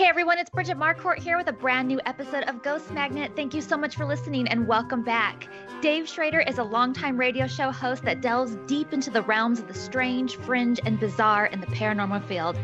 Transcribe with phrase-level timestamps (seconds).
[0.00, 3.32] Hey everyone, it's Bridget Marquardt here with a brand new episode of Ghost Magnet.
[3.36, 5.46] Thank you so much for listening and welcome back.
[5.82, 9.68] Dave Schrader is a longtime radio show host that delves deep into the realms of
[9.68, 12.58] the strange, fringe, and bizarre in the paranormal field.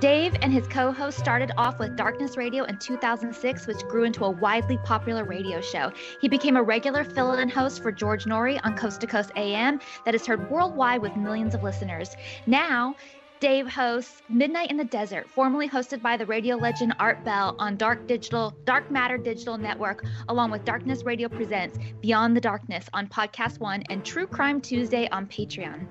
[0.00, 4.26] Dave and his co host started off with Darkness Radio in 2006, which grew into
[4.26, 5.90] a widely popular radio show.
[6.20, 9.80] He became a regular fill in host for George Noory on Coast to Coast AM
[10.04, 12.14] that is heard worldwide with millions of listeners.
[12.46, 12.96] Now,
[13.42, 17.76] Dave hosts Midnight in the Desert, formerly hosted by the radio legend Art Bell on
[17.76, 23.08] Dark Digital, Dark Matter Digital Network, along with Darkness Radio Presents Beyond the Darkness on
[23.08, 25.88] Podcast One and True Crime Tuesday on Patreon.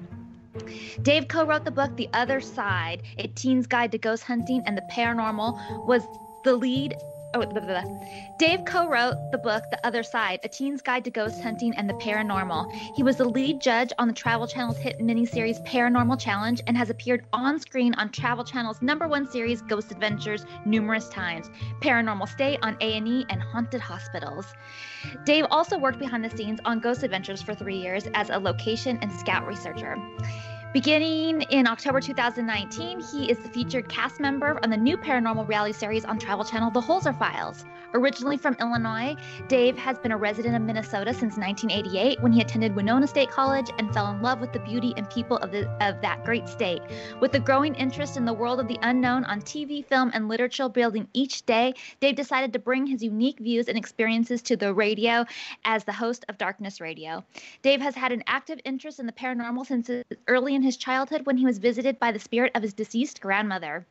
[1.01, 4.77] Dave co wrote the book The Other Side, A Teen's Guide to Ghost Hunting and
[4.77, 6.03] the Paranormal, was
[6.45, 6.95] the lead
[7.33, 7.99] Oh, blah, blah, blah.
[8.37, 11.89] Dave co wrote the book The Other Side A Teen's Guide to Ghost Hunting and
[11.89, 12.69] the Paranormal.
[12.95, 16.89] He was the lead judge on the Travel Channel's hit miniseries Paranormal Challenge and has
[16.89, 21.49] appeared on screen on Travel Channel's number one series Ghost Adventures numerous times,
[21.81, 24.53] Paranormal State on A&E and Haunted Hospitals.
[25.23, 28.99] Dave also worked behind the scenes on Ghost Adventures for three years as a location
[29.01, 29.95] and scout researcher.
[30.73, 35.73] Beginning in October 2019, he is the featured cast member on the new paranormal reality
[35.73, 37.65] series on Travel Channel, The Holzer Files.
[37.93, 39.17] Originally from Illinois,
[39.49, 43.69] Dave has been a resident of Minnesota since 1988 when he attended Winona State College
[43.77, 46.81] and fell in love with the beauty and people of, the, of that great state.
[47.19, 50.69] With the growing interest in the world of the unknown on TV, film, and literature
[50.69, 55.25] building each day, Dave decided to bring his unique views and experiences to the radio
[55.65, 57.25] as the host of Darkness Radio.
[57.61, 59.89] Dave has had an active interest in the paranormal since
[60.29, 63.83] early in his childhood when he was visited by the spirit of his deceased grandmother.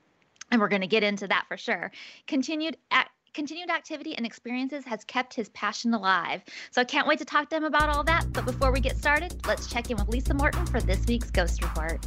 [0.52, 1.90] And we're going to get into that for sure.
[2.28, 6.42] Continued at continued activity and experiences has kept his passion alive.
[6.70, 8.32] So I can't wait to talk to him about all that.
[8.32, 11.60] But before we get started, let's check in with Lisa Morton for this week's Ghost
[11.60, 12.06] Report.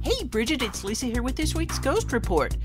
[0.00, 2.56] Hey, Bridget, it's Lisa here with this week's Ghost Report.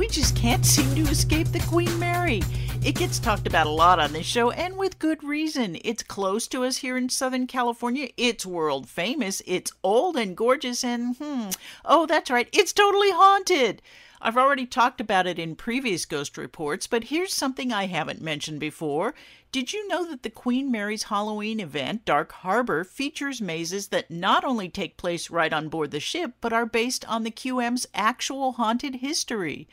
[0.00, 2.42] We just can't seem to escape the Queen Mary.
[2.82, 5.76] It gets talked about a lot on this show, and with good reason.
[5.84, 8.08] It's close to us here in Southern California.
[8.16, 9.42] It's world famous.
[9.44, 11.50] It's old and gorgeous, and hmm,
[11.84, 13.82] oh, that's right, it's totally haunted.
[14.22, 18.60] I've already talked about it in previous ghost reports, but here's something I haven't mentioned
[18.60, 19.14] before.
[19.50, 24.44] Did you know that the Queen Mary's Halloween event, Dark Harbor, features mazes that not
[24.44, 28.52] only take place right on board the ship, but are based on the QM's actual
[28.52, 29.66] haunted history?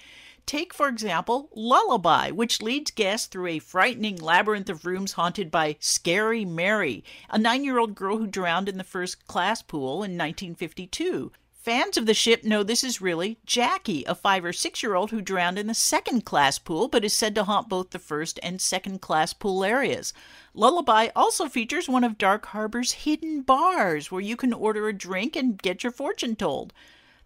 [0.46, 5.76] Take, for example, Lullaby, which leads guests through a frightening labyrinth of rooms haunted by
[5.82, 10.18] Scary Mary, a nine year old girl who drowned in the first class pool in
[10.18, 11.34] 1952.
[11.68, 15.12] Fans of the ship know this is really Jackie, a five or six year old
[15.12, 18.40] who drowned in the second class pool but is said to haunt both the first
[18.42, 20.14] and second class pool areas.
[20.54, 25.36] Lullaby also features one of Dark Harbor's hidden bars where you can order a drink
[25.36, 26.72] and get your fortune told.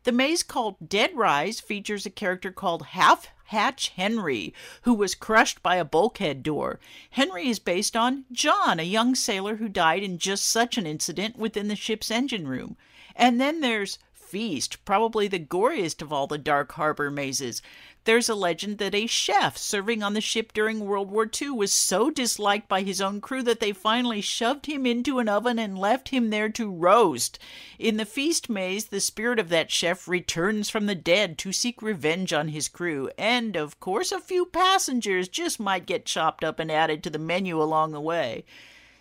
[0.05, 5.61] The maze called Dead Rise features a character called Half Hatch Henry, who was crushed
[5.61, 6.79] by a bulkhead door.
[7.11, 11.37] Henry is based on John, a young sailor who died in just such an incident
[11.37, 12.75] within the ship's engine room.
[13.15, 13.99] And then there's
[14.31, 17.61] feast, probably the goriest of all the Dark Harbor mazes.
[18.05, 21.73] There's a legend that a chef serving on the ship during World War II was
[21.73, 25.77] so disliked by his own crew that they finally shoved him into an oven and
[25.77, 27.37] left him there to roast.
[27.77, 31.81] In the feast maze, the spirit of that chef returns from the dead to seek
[31.81, 36.57] revenge on his crew, and of course, a few passengers just might get chopped up
[36.57, 38.45] and added to the menu along the way.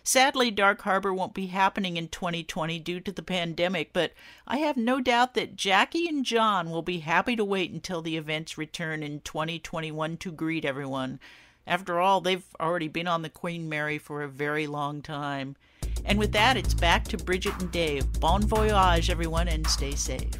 [0.03, 4.13] Sadly, Dark Harbor won't be happening in 2020 due to the pandemic, but
[4.47, 8.17] I have no doubt that Jackie and John will be happy to wait until the
[8.17, 11.19] events return in 2021 to greet everyone.
[11.67, 15.55] After all, they've already been on the Queen Mary for a very long time.
[16.03, 18.19] And with that, it's back to Bridget and Dave.
[18.19, 20.31] Bon voyage, everyone, and stay safe.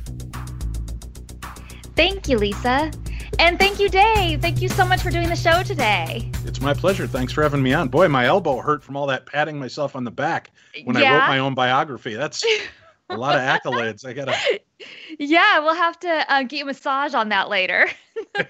[2.01, 2.91] Thank you, Lisa.
[3.37, 4.41] And thank you, Dave.
[4.41, 6.31] Thank you so much for doing the show today.
[6.45, 7.05] It's my pleasure.
[7.05, 7.89] Thanks for having me on.
[7.89, 10.49] Boy, my elbow hurt from all that patting myself on the back
[10.83, 11.13] when yeah.
[11.13, 12.15] I wrote my own biography.
[12.15, 12.43] That's
[13.11, 14.03] a lot of accolades.
[14.03, 14.35] I gotta.
[15.19, 17.87] Yeah, we'll have to uh, get you a massage on that later.
[18.35, 18.43] oh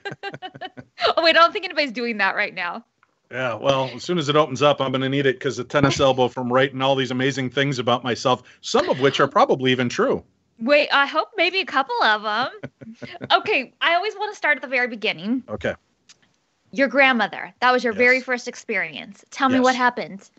[1.18, 2.86] wait, I don't think anybody's doing that right now.
[3.30, 5.66] Yeah, well, as soon as it opens up, I'm going to need it because the
[5.66, 9.74] tennis elbow from writing all these amazing things about myself, some of which are probably
[9.74, 10.24] even true.
[10.62, 13.08] Wait, I hope maybe a couple of them.
[13.32, 15.44] okay, I always want to start at the very beginning.
[15.50, 15.76] Okay.
[16.72, 17.54] Your grandmother.
[17.60, 17.98] That was your yes.
[17.98, 19.26] very first experience.
[19.32, 20.30] Tell me what happened.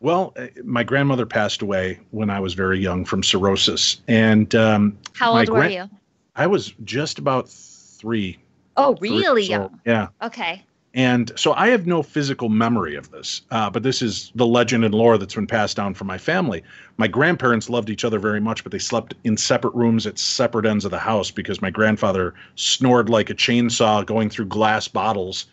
[0.00, 4.98] Well, uh, my grandmother passed away when I was very young from cirrhosis, and um,
[5.14, 5.88] how old were you?
[6.36, 8.38] I was just about three.
[8.76, 9.80] Oh, really three, so, young.
[9.84, 10.08] Yeah.
[10.22, 10.62] Okay.
[10.94, 14.84] And so I have no physical memory of this, uh, but this is the legend
[14.84, 16.62] and lore that's been passed down from my family.
[16.98, 20.66] My grandparents loved each other very much, but they slept in separate rooms at separate
[20.66, 25.46] ends of the house because my grandfather snored like a chainsaw going through glass bottles.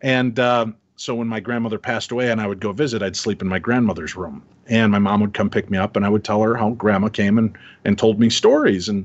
[0.00, 3.42] And uh, so when my grandmother passed away and I would go visit, I'd sleep
[3.42, 4.42] in my grandmother's room.
[4.66, 7.08] And my mom would come pick me up and I would tell her how grandma
[7.08, 7.54] came and,
[7.84, 8.88] and told me stories.
[8.88, 9.04] And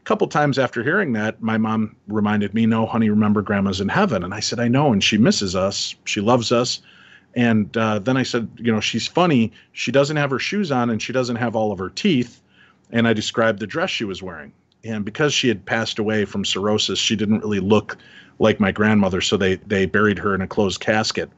[0.00, 3.88] a couple times after hearing that, my mom reminded me, "No, honey, remember Grandma's in
[3.88, 5.94] heaven." And I said, "I know, and she misses us.
[6.04, 6.80] She loves us."
[7.34, 9.52] And uh, then I said, "You know, she's funny.
[9.72, 12.40] She doesn't have her shoes on, and she doesn't have all of her teeth."
[12.90, 14.52] And I described the dress she was wearing.
[14.82, 17.98] And because she had passed away from cirrhosis, she didn't really look
[18.38, 19.20] like my grandmother.
[19.20, 21.30] So they they buried her in a closed casket.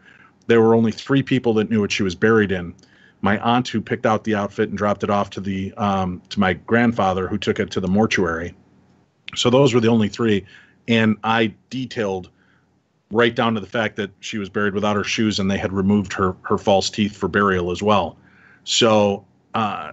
[0.47, 2.75] There were only three people that knew what she was buried in
[3.23, 6.39] my aunt who picked out the outfit and dropped it off to the um, to
[6.39, 8.55] my grandfather who took it to the mortuary.
[9.35, 10.45] So those were the only three,
[10.89, 12.29] and I detailed
[13.11, 15.73] right down to the fact that she was buried without her shoes and they had
[15.73, 18.17] removed her her false teeth for burial as well.
[18.65, 19.93] So uh,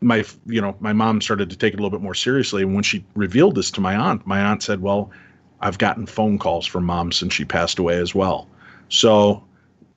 [0.00, 2.74] my you know my mom started to take it a little bit more seriously, and
[2.74, 5.10] when she revealed this to my aunt, my aunt said, "Well,
[5.60, 8.48] I've gotten phone calls from mom since she passed away as well."
[8.88, 9.44] So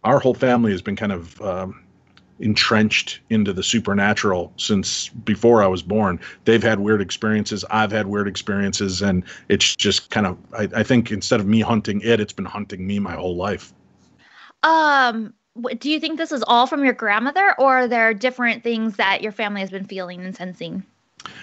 [0.03, 1.84] our whole family has been kind of um,
[2.39, 6.19] entrenched into the supernatural since before I was born.
[6.45, 7.63] They've had weird experiences.
[7.69, 9.01] I've had weird experiences.
[9.01, 12.45] And it's just kind of, I, I think instead of me hunting it, it's been
[12.45, 13.73] hunting me my whole life.
[14.63, 15.33] Um,
[15.79, 19.21] do you think this is all from your grandmother or are there different things that
[19.21, 20.83] your family has been feeling and sensing?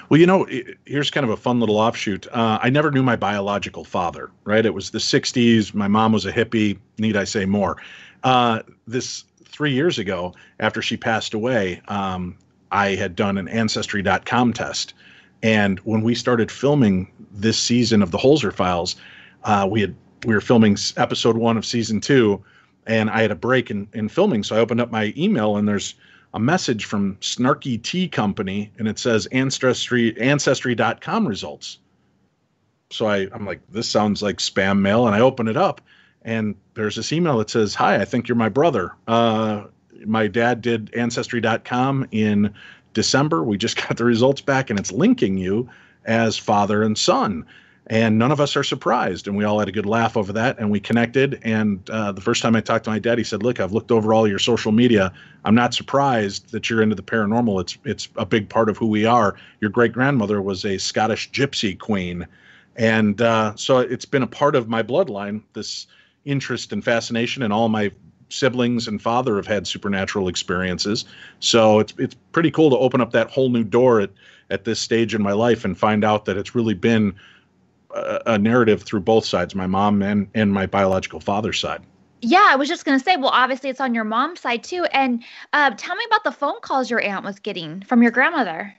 [0.09, 0.47] Well, you know,
[0.85, 2.27] here's kind of a fun little offshoot.
[2.31, 4.65] Uh, I never knew my biological father, right?
[4.65, 5.75] It was the 60s.
[5.75, 6.79] My mom was a hippie.
[6.99, 7.79] Need I say more?
[8.23, 12.37] Uh, this three years ago, after she passed away, um,
[12.70, 14.94] I had done an Ancestry.com test.
[15.43, 18.96] And when we started filming this season of the Holzer Files,
[19.44, 19.94] uh, we had
[20.25, 22.43] we were filming episode one of season two,
[22.87, 24.44] and I had a break in, in filming.
[24.44, 25.94] So I opened up my email, and there's
[26.34, 31.78] a message from Snarky Tea Company, and it says Ancestry Ancestry.com results.
[32.90, 35.81] So I, I'm like, this sounds like spam mail, and I open it up,
[36.25, 38.93] and there's this email that says, "Hi, I think you're my brother.
[39.07, 39.65] Uh,
[40.07, 42.53] my dad did Ancestry.com in
[42.95, 43.43] December.
[43.43, 45.69] We just got the results back, and it's linking you
[46.05, 47.45] as father and son."
[47.89, 50.57] And none of us are surprised, and we all had a good laugh over that,
[50.61, 51.41] and we connected.
[51.43, 53.91] And uh, the first time I talked to my dad, he said, "Look, I've looked
[53.91, 55.13] over all your social media.
[55.45, 57.61] I'm not surprised that you're into the paranormal.
[57.61, 59.35] It's it's a big part of who we are.
[59.61, 62.27] Your great grandmother was a Scottish gypsy queen."
[62.77, 65.43] and uh, so it's been a part of my bloodline.
[65.53, 65.87] This
[66.25, 67.91] interest and fascination, and all my
[68.29, 71.05] siblings and father have had supernatural experiences.
[71.41, 74.11] So it's it's pretty cool to open up that whole new door at
[74.51, 77.15] at this stage in my life and find out that it's really been
[77.95, 81.83] a, a narrative through both sides, my mom and and my biological father's side.
[82.25, 84.85] Yeah, I was just going to say, well, obviously it's on your mom's side too.
[84.93, 88.75] And uh, tell me about the phone calls your aunt was getting from your grandmother.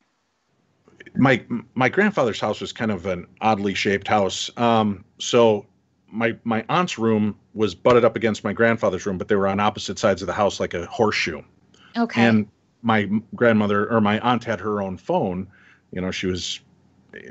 [1.16, 1.44] My
[1.76, 4.50] my grandfather's house was kind of an oddly shaped house.
[4.58, 5.66] Um, so
[6.14, 9.60] my my aunt's room was butted up against my grandfather's room, but they were on
[9.60, 11.42] opposite sides of the house, like a horseshoe.
[11.98, 12.22] Okay.
[12.22, 12.48] And
[12.82, 15.48] my grandmother or my aunt had her own phone.
[15.92, 16.60] You know, she was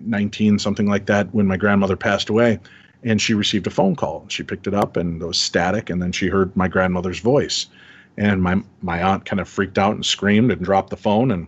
[0.01, 2.59] 19, something like that, when my grandmother passed away,
[3.03, 4.25] and she received a phone call.
[4.29, 7.67] She picked it up, and it was static, and then she heard my grandmother's voice,
[8.17, 11.31] and my my aunt kind of freaked out and screamed and dropped the phone.
[11.31, 11.47] And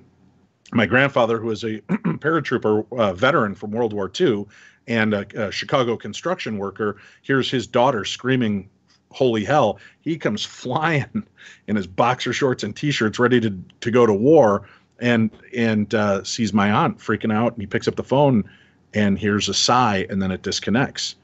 [0.73, 4.47] my grandfather, who was a paratrooper uh, veteran from World War II,
[4.87, 8.69] and a, a Chicago construction worker hears his daughter screaming
[9.11, 9.79] holy hell.
[10.01, 11.27] He comes flying
[11.69, 14.69] in his boxer shorts and t-shirts ready to, to go to war
[15.01, 18.45] and and uh, sees my aunt freaking out and he picks up the phone
[18.93, 21.17] and hears a sigh and then it disconnects.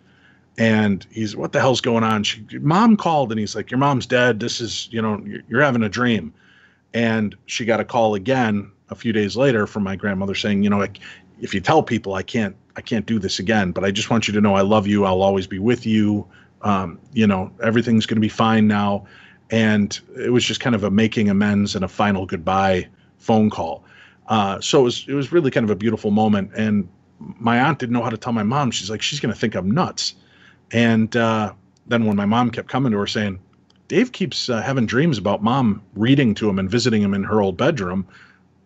[0.58, 2.24] And he's what the hell's going on?
[2.24, 4.40] She, mom called and he's like your mom's dead.
[4.40, 6.34] This is you know you're, having a dream.
[6.92, 10.70] And she got a call again a few days later from my grandmother saying you
[10.70, 10.98] know like
[11.40, 14.28] if you tell people I can't I can't do this again, but I just want
[14.28, 15.04] you to know I love you.
[15.04, 16.26] I'll always be with you.
[16.62, 19.06] Um, you know, everything's going to be fine now.
[19.50, 23.84] And it was just kind of a making amends and a final goodbye phone call.
[24.28, 26.52] Uh, so it was it was really kind of a beautiful moment.
[26.54, 28.70] And my aunt didn't know how to tell my mom.
[28.70, 30.14] She's like, she's going to think I'm nuts.
[30.72, 31.52] And uh,
[31.86, 33.40] then when my mom kept coming to her saying,
[33.88, 37.42] Dave keeps uh, having dreams about mom reading to him and visiting him in her
[37.42, 38.06] old bedroom,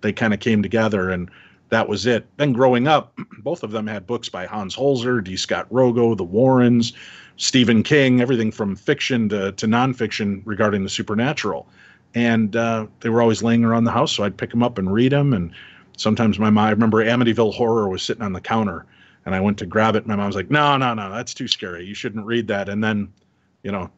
[0.02, 1.30] they kind of came together and
[1.74, 2.26] that was it.
[2.36, 5.36] Then growing up, both of them had books by Hans Holzer, D.
[5.36, 6.92] Scott Rogo, The Warrens,
[7.36, 11.66] Stephen King, everything from fiction to, to nonfiction regarding the supernatural.
[12.14, 14.92] And uh, they were always laying around the house, so I'd pick them up and
[14.92, 15.32] read them.
[15.32, 15.52] And
[15.96, 18.86] sometimes my mom, I remember Amityville Horror was sitting on the counter,
[19.26, 20.06] and I went to grab it.
[20.06, 21.84] My mom was like, "No, no, no, that's too scary.
[21.84, 23.12] You shouldn't read that." And then,
[23.64, 23.90] you know,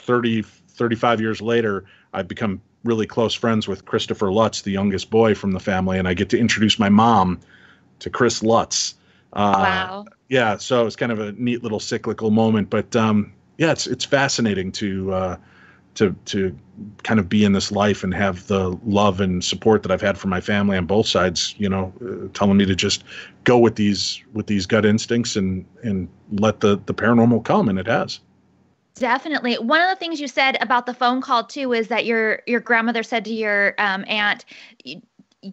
[0.00, 5.34] 30, 35 years later, I've become really close friends with Christopher Lutz, the youngest boy
[5.34, 7.40] from the family, and I get to introduce my mom
[8.00, 8.94] to Chris Lutz.
[9.32, 10.04] Uh, wow.
[10.28, 14.04] Yeah, so it's kind of a neat little cyclical moment, but um, yeah, it's it's
[14.04, 15.36] fascinating to uh,
[15.94, 16.56] to to
[17.02, 20.16] kind of be in this life and have the love and support that I've had
[20.16, 21.54] from my family on both sides.
[21.58, 23.04] You know, uh, telling me to just
[23.44, 27.78] go with these with these gut instincts and and let the the paranormal come, and
[27.78, 28.20] it has.
[28.94, 29.54] Definitely.
[29.56, 32.60] One of the things you said about the phone call too is that your your
[32.60, 34.44] grandmother said to your um, aunt,
[34.84, 35.00] you,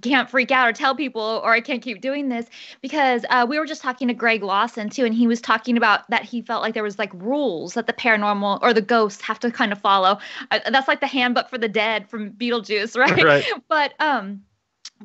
[0.01, 2.47] can't freak out or tell people or I can't keep doing this
[2.81, 6.09] because uh, we were just talking to Greg Lawson too and he was talking about
[6.09, 9.39] that he felt like there was like rules that the paranormal or the ghosts have
[9.39, 10.19] to kind of follow.
[10.51, 13.23] Uh, that's like the handbook for the dead from Beetlejuice, right?
[13.23, 13.45] right.
[13.69, 14.43] But um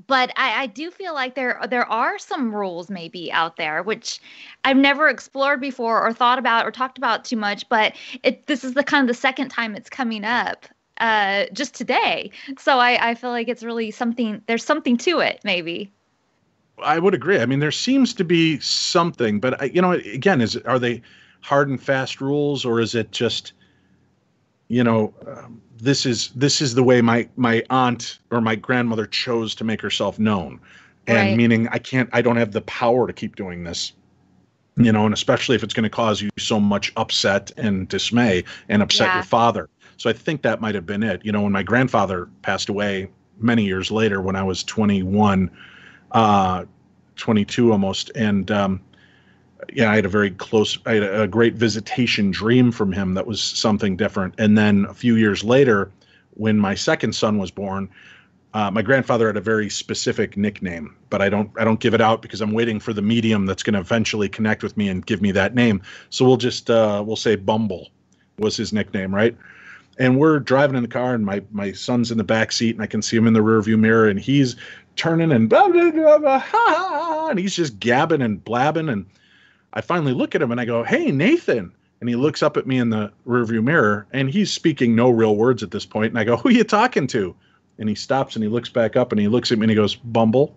[0.06, 4.20] but I, I do feel like there there are some rules maybe out there which
[4.64, 7.68] I've never explored before or thought about or talked about too much.
[7.68, 10.66] But it this is the kind of the second time it's coming up
[10.98, 12.30] uh, just today.
[12.58, 14.42] So I, I feel like it's really something.
[14.46, 15.92] There's something to it, maybe.
[16.82, 17.38] I would agree.
[17.38, 21.02] I mean, there seems to be something, but you know, again, is are they
[21.42, 23.52] hard and fast rules, or is it just,
[24.68, 29.04] you know, um, this is this is the way my my aunt or my grandmother
[29.04, 30.60] chose to make herself known
[31.08, 31.36] and right.
[31.36, 33.92] meaning i can't i don't have the power to keep doing this
[34.76, 38.44] you know and especially if it's going to cause you so much upset and dismay
[38.68, 39.14] and upset yeah.
[39.16, 42.28] your father so i think that might have been it you know when my grandfather
[42.42, 45.50] passed away many years later when i was 21
[46.12, 46.64] uh
[47.16, 48.80] 22 almost and um
[49.72, 53.26] yeah, I had a very close, I had a, great visitation dream from him that
[53.26, 54.34] was something different.
[54.38, 55.90] And then a few years later,
[56.34, 57.88] when my second son was born,
[58.54, 62.02] uh, my grandfather had a very specific nickname, but I don't I don't give it
[62.02, 65.04] out because I'm waiting for the medium that's going to eventually connect with me and
[65.04, 65.80] give me that name.
[66.10, 67.88] So we'll just uh, we'll say Bumble
[68.38, 69.36] was his nickname, right?
[69.98, 72.82] And we're driving in the car, and my my son's in the back seat, and
[72.82, 74.56] I can see him in the rearview mirror, and he's
[74.96, 79.06] turning and blah blah blah, blah ha, ha, and he's just gabbing and blabbing, and
[79.72, 82.66] I finally look at him and I go, "Hey, Nathan." And he looks up at
[82.66, 86.10] me in the rearview mirror and he's speaking no real words at this point.
[86.10, 87.32] And I go, Who are you talking to?
[87.78, 89.76] And he stops and he looks back up and he looks at me and he
[89.76, 90.56] goes, Bumble.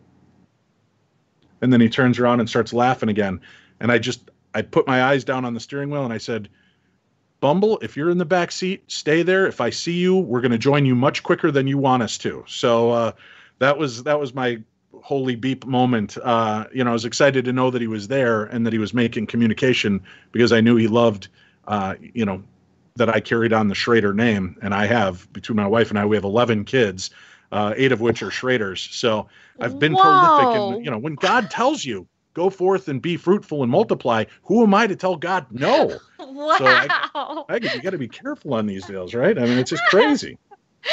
[1.62, 3.40] And then he turns around and starts laughing again.
[3.80, 6.50] And I just, I put my eyes down on the steering wheel and I said,
[7.42, 9.46] Bumble, if you're in the back seat, stay there.
[9.46, 12.18] If I see you, we're going to join you much quicker than you want us
[12.18, 12.44] to.
[12.48, 13.12] So uh,
[13.60, 14.64] that was that was my
[15.06, 16.18] holy beep moment.
[16.18, 18.80] Uh, you know, I was excited to know that he was there and that he
[18.80, 21.28] was making communication because I knew he loved,
[21.68, 22.42] uh, you know,
[22.96, 26.06] that I carried on the Schrader name, and I have between my wife and I,
[26.06, 27.12] we have 11 kids,
[27.52, 28.92] uh, eight of which are Schraders.
[28.94, 29.28] So
[29.62, 30.02] I've been Whoa.
[30.02, 34.26] prolific, and you know, when God tells you go forth and be fruitful and multiply,
[34.44, 36.00] who am I to tell God no?
[36.20, 36.58] Wow.
[36.58, 39.38] So I, I, you got to be careful on these deals, right?
[39.38, 40.38] I mean, it's just crazy.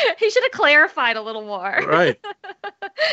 [0.18, 1.80] he should have clarified a little more.
[1.87, 2.18] Right.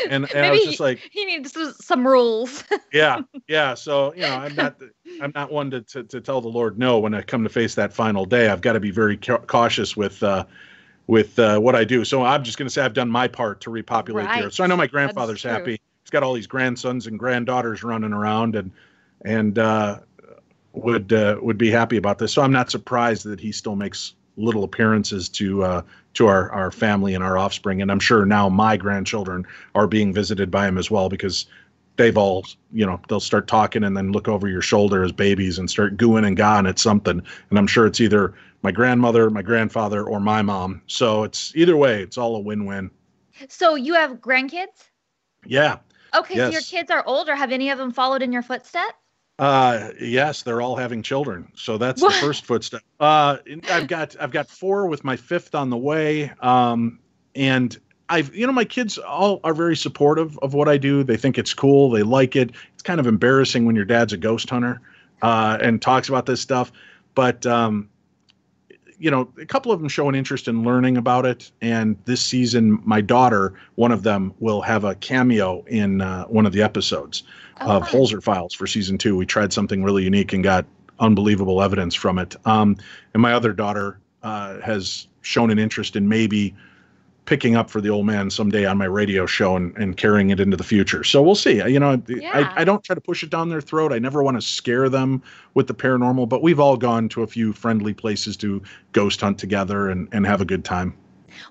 [0.08, 2.64] And, and I was just like, he needs some rules.
[2.92, 3.74] yeah, yeah.
[3.74, 4.76] So you know, I'm not,
[5.20, 7.74] I'm not one to, to, to tell the Lord no when I come to face
[7.74, 8.48] that final day.
[8.48, 10.22] I've got to be very ca- cautious with.
[10.22, 10.44] Uh,
[11.06, 13.60] with uh, what I do, so I'm just going to say I've done my part
[13.62, 14.42] to repopulate right.
[14.42, 14.54] the earth.
[14.54, 15.80] So I know my grandfather's happy.
[16.04, 18.70] He's got all these grandsons and granddaughters running around, and
[19.24, 19.98] and uh,
[20.72, 22.32] would uh, would be happy about this.
[22.32, 25.82] So I'm not surprised that he still makes little appearances to uh,
[26.14, 27.82] to our, our family and our offspring.
[27.82, 31.46] And I'm sure now my grandchildren are being visited by him as well because
[31.96, 35.58] they've all, you know, they'll start talking and then look over your shoulder as babies
[35.58, 37.22] and start gooing and gawing at something.
[37.50, 40.82] And I'm sure it's either my grandmother, my grandfather, or my mom.
[40.86, 42.90] So it's either way, it's all a win win.
[43.48, 44.88] So you have grandkids?
[45.46, 45.78] Yeah.
[46.14, 46.48] Okay, yes.
[46.48, 47.34] so your kids are older.
[47.34, 48.99] Have any of them followed in your footsteps?
[49.40, 52.12] Uh, yes, they're all having children, so that's what?
[52.12, 52.82] the first footstep.
[53.00, 53.38] Uh,
[53.70, 56.30] I've got I've got four with my fifth on the way.
[56.40, 56.98] Um,
[57.34, 57.80] and
[58.10, 61.02] I've you know my kids all are very supportive of what I do.
[61.02, 61.88] They think it's cool.
[61.88, 62.50] They like it.
[62.74, 64.78] It's kind of embarrassing when your dad's a ghost hunter
[65.22, 66.70] uh, and talks about this stuff,
[67.14, 67.88] but um,
[69.00, 71.50] you know, a couple of them show an interest in learning about it.
[71.62, 76.44] And this season, my daughter, one of them, will have a cameo in uh, one
[76.44, 77.22] of the episodes
[77.62, 79.16] oh, of Holzer Files for season two.
[79.16, 80.66] We tried something really unique and got
[81.00, 82.36] unbelievable evidence from it.
[82.46, 82.76] Um,
[83.14, 86.54] and my other daughter uh, has shown an interest in maybe
[87.30, 90.40] picking up for the old man someday on my radio show and, and carrying it
[90.40, 91.04] into the future.
[91.04, 91.58] So we'll see.
[91.58, 92.52] You know, yeah.
[92.56, 93.92] I, I don't try to push it down their throat.
[93.92, 95.22] I never want to scare them
[95.54, 98.60] with the paranormal, but we've all gone to a few friendly places to
[98.90, 100.92] ghost hunt together and, and have a good time.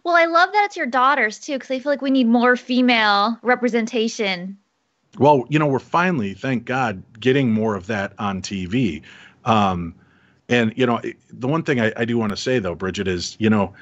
[0.04, 2.58] Well, I love that it's your daughters too, because I feel like we need more
[2.58, 4.58] female representation.
[5.18, 9.02] Well, you know, we're finally, thank God, getting more of that on TV.
[9.46, 9.96] Um,
[10.50, 11.00] And you know,
[11.32, 13.74] the one thing I, I do want to say though, Bridget, is you know,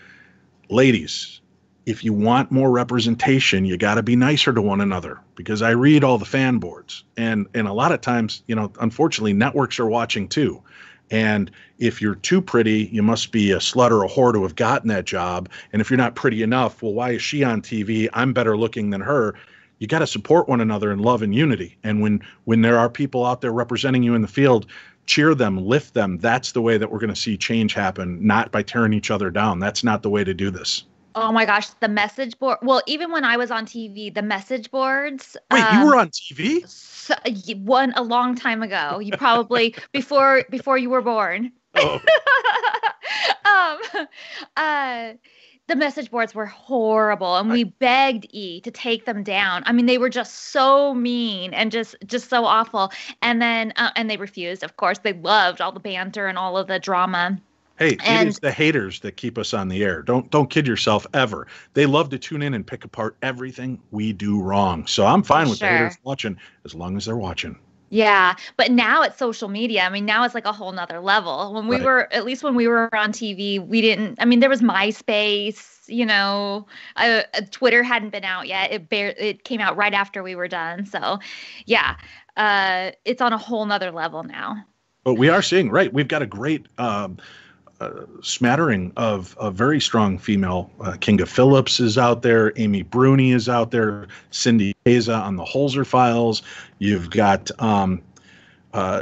[0.69, 1.41] ladies,
[1.87, 5.69] if you want more representation, you got to be nicer to one another because I
[5.69, 9.79] read all the fan boards and and a lot of times, you know, unfortunately networks
[9.79, 10.61] are watching too.
[11.09, 14.57] And if you're too pretty, you must be a slut or a whore to have
[14.57, 15.47] gotten that job.
[15.71, 18.09] And if you're not pretty enough, well, why is she on TV?
[18.11, 19.35] I'm better looking than her.
[19.79, 21.77] You got to support one another in love and unity.
[21.85, 24.65] And when when there are people out there representing you in the field,
[25.05, 26.17] cheer them, lift them.
[26.17, 29.29] That's the way that we're going to see change happen, not by tearing each other
[29.29, 29.59] down.
[29.59, 30.83] That's not the way to do this.
[31.19, 32.59] Oh my gosh, the message board.
[32.61, 35.35] Well, even when I was on TV, the message boards.
[35.51, 36.67] Wait, um, you were on TV?
[36.67, 37.15] So,
[37.55, 38.99] one a long time ago.
[38.99, 41.51] You probably before before you were born.
[41.73, 41.99] Oh.
[43.45, 44.07] um,
[44.57, 45.13] uh,
[45.65, 49.85] the message boards were horrible and we begged e to take them down i mean
[49.85, 52.89] they were just so mean and just just so awful
[53.21, 56.57] and then uh, and they refused of course they loved all the banter and all
[56.57, 57.37] of the drama
[57.77, 60.01] Hey, and, it is the haters that keep us on the air.
[60.01, 61.47] Don't don't kid yourself ever.
[61.73, 64.87] They love to tune in and pick apart everything we do wrong.
[64.87, 65.69] So I'm fine with sure.
[65.69, 67.57] the haters watching as long as they're watching.
[67.89, 69.83] Yeah, but now it's social media.
[69.83, 71.53] I mean, now it's like a whole nother level.
[71.53, 71.85] When we right.
[71.85, 74.17] were, at least when we were on TV, we didn't.
[74.21, 75.75] I mean, there was MySpace.
[75.87, 76.67] You know,
[76.97, 78.73] uh, Twitter hadn't been out yet.
[78.73, 80.85] It bare, it came out right after we were done.
[80.85, 81.19] So,
[81.65, 81.95] yeah,
[82.35, 84.65] uh, it's on a whole nother level now.
[85.05, 85.93] But we are seeing right.
[85.93, 86.67] We've got a great.
[86.77, 87.23] Um, uh,
[88.21, 90.71] smattering of a very strong female.
[90.81, 92.53] Uh, Kinga Philipps is out there.
[92.55, 94.07] Amy Bruni is out there.
[94.31, 96.41] Cindy Kaza on the Holzer files.
[96.79, 98.01] You've got um,
[98.73, 99.01] uh,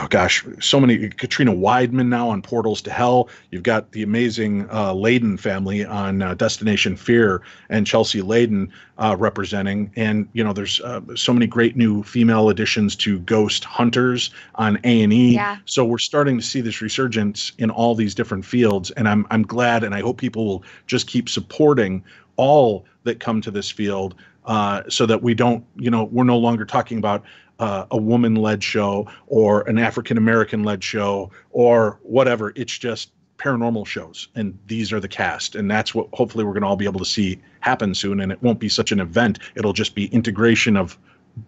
[0.00, 1.08] oh gosh, so many.
[1.08, 3.28] Katrina Weidman now on Portals to Hell.
[3.50, 9.14] You've got the amazing uh, Laden family on uh, Destination Fear and Chelsea Laden uh,
[9.16, 9.92] representing.
[9.94, 14.78] And you know, there's uh, so many great new female additions to Ghost Hunters on
[14.82, 15.40] A and E.
[15.66, 19.42] So we're starting to see this resurgence in all these different fields, and I'm I'm
[19.42, 22.02] glad, and I hope people will just keep supporting
[22.36, 24.16] all that come to this field.
[24.46, 27.22] Uh, so that we don't, you know, we're no longer talking about
[27.60, 32.52] uh, a woman led show or an African American led show or whatever.
[32.56, 36.60] It's just paranormal shows and these are the cast and that's what hopefully we're going
[36.62, 39.38] to all be able to see happen soon and it won't be such an event
[39.54, 40.98] it'll just be integration of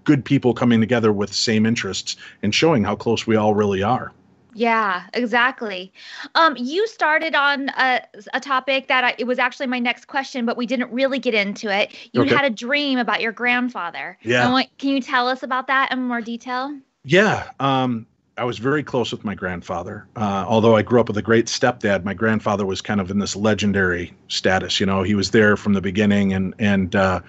[0.04, 4.10] good people coming together with same interests and showing how close we all really are
[4.54, 5.92] yeah, exactly.
[6.34, 8.02] Um, you started on a,
[8.34, 11.34] a topic that I, it was actually my next question, but we didn't really get
[11.34, 11.94] into it.
[12.12, 12.34] You okay.
[12.34, 14.18] had a dream about your grandfather.
[14.22, 14.50] Yeah.
[14.50, 16.78] Want, can you tell us about that in more detail?
[17.04, 17.50] Yeah.
[17.60, 20.06] Um, I was very close with my grandfather.
[20.16, 23.18] Uh, although I grew up with a great stepdad, my grandfather was kind of in
[23.18, 24.80] this legendary status.
[24.80, 27.20] You know, he was there from the beginning and and uh,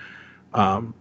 [0.53, 0.93] um,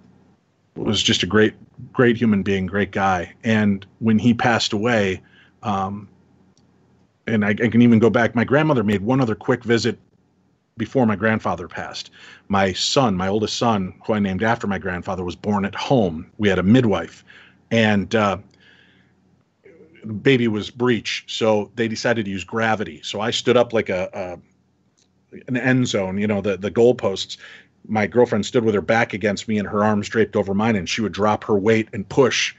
[0.75, 1.55] was just a great,
[1.93, 3.33] great human being, great guy.
[3.45, 5.23] And when he passed away,
[5.63, 6.09] um,
[7.33, 8.35] and I, I, can even go back.
[8.35, 9.99] My grandmother made one other quick visit
[10.77, 12.11] before my grandfather passed.
[12.49, 16.31] My son, my oldest son, who I named after my grandfather, was born at home.
[16.39, 17.25] We had a midwife,
[17.71, 18.39] and uh,
[20.05, 23.01] the baby was breech, so they decided to use gravity.
[23.03, 24.39] So I stood up like a, a
[25.49, 27.37] an end zone, you know, the the goalposts.
[27.89, 30.89] My girlfriend stood with her back against me and her arms draped over mine, and
[30.89, 32.55] she would drop her weight and push.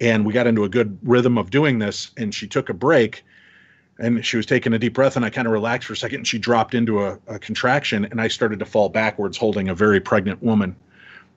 [0.00, 2.10] And we got into a good rhythm of doing this.
[2.16, 3.22] And she took a break
[3.98, 6.18] and she was taking a deep breath and i kind of relaxed for a second
[6.18, 9.74] and she dropped into a, a, contraction and i started to fall backwards holding a
[9.74, 10.76] very pregnant woman.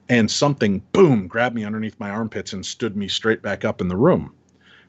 [0.09, 3.89] And something boom grabbed me underneath my armpits and stood me straight back up in
[3.89, 4.31] the room.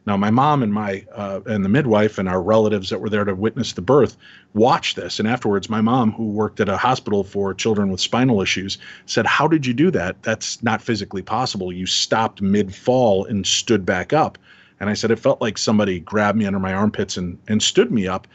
[0.06, 3.24] Now my mom and my uh, and the midwife and our relatives that were there
[3.24, 4.16] to witness the birth
[4.54, 8.40] watched this and afterwards my mom who worked at a hospital for children with spinal
[8.40, 10.22] issues said how did you do that?
[10.22, 11.72] That's not physically possible.
[11.72, 14.38] You stopped mid fall and stood back up
[14.80, 17.90] and I said, it felt like somebody grabbed me under my armpits and, and stood
[17.90, 18.26] me up.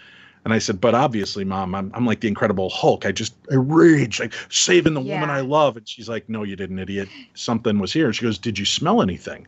[0.45, 3.05] And I said, but obviously, mom, I'm, I'm like the Incredible Hulk.
[3.05, 5.13] I just, I rage, like saving the yeah.
[5.13, 5.77] woman I love.
[5.77, 7.07] And she's like, no, you didn't, idiot.
[7.33, 8.07] Something was here.
[8.07, 9.47] And she goes, did you smell anything?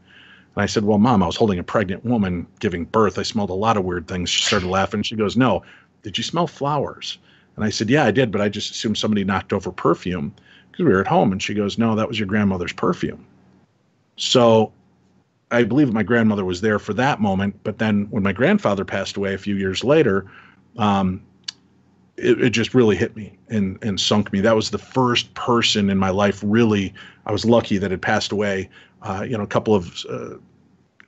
[0.55, 3.19] And I said, well, mom, I was holding a pregnant woman giving birth.
[3.19, 4.29] I smelled a lot of weird things.
[4.29, 5.03] She started laughing.
[5.03, 5.63] She goes, no,
[6.03, 7.17] did you smell flowers?
[7.57, 10.33] And I said, yeah, I did, but I just assumed somebody knocked over perfume
[10.71, 11.33] because we were at home.
[11.33, 13.25] And she goes, no, that was your grandmother's perfume.
[14.15, 14.71] So
[15.55, 17.59] I believe my grandmother was there for that moment.
[17.63, 20.25] But then when my grandfather passed away a few years later,
[20.77, 21.21] um,
[22.17, 24.41] it, it, just really hit me and, and sunk me.
[24.41, 26.93] That was the first person in my life really.
[27.25, 28.69] I was lucky that had passed away.
[29.01, 30.35] Uh, you know, a couple of uh,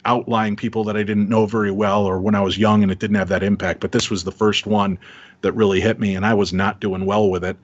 [0.06, 3.00] outlying people that I didn't know very well, or when I was young and it
[3.00, 3.82] didn't have that impact.
[3.82, 4.98] But this was the first one
[5.42, 7.58] that really hit me, and I was not doing well with it.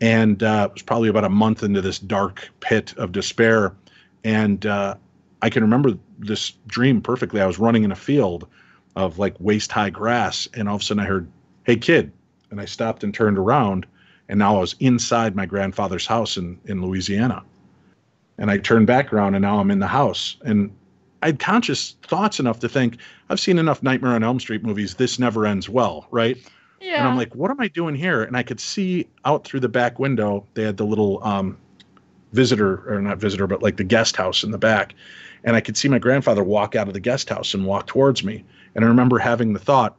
[0.00, 3.74] And uh, it was probably about a month into this dark pit of despair.
[4.24, 4.96] And uh,
[5.42, 7.40] I can remember this dream perfectly.
[7.40, 8.46] I was running in a field
[8.96, 10.48] of like waist high grass.
[10.54, 11.28] And all of a sudden I heard,
[11.64, 12.12] Hey kid.
[12.50, 13.86] And I stopped and turned around.
[14.28, 17.44] And now I was inside my grandfather's house in, in Louisiana.
[18.38, 20.36] And I turned back around and now I'm in the house.
[20.44, 20.74] And
[21.22, 22.98] I had conscious thoughts enough to think,
[23.30, 24.94] I've seen enough Nightmare on Elm Street movies.
[24.94, 26.36] This never ends well, right?
[26.80, 26.98] Yeah.
[26.98, 28.22] And I'm like, what am I doing here?
[28.22, 31.56] And I could see out through the back window, they had the little um,
[32.32, 34.94] visitor, or not visitor, but like the guest house in the back.
[35.46, 38.22] And I could see my grandfather walk out of the guest house and walk towards
[38.22, 38.44] me.
[38.74, 39.96] And I remember having the thought,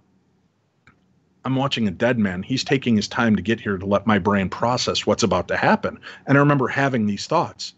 [1.46, 2.44] I'm watching a dead man.
[2.44, 5.58] He's taking his time to get here to let my brain process what's about to
[5.58, 6.00] happen.
[6.28, 7.74] And I remember having these thoughts.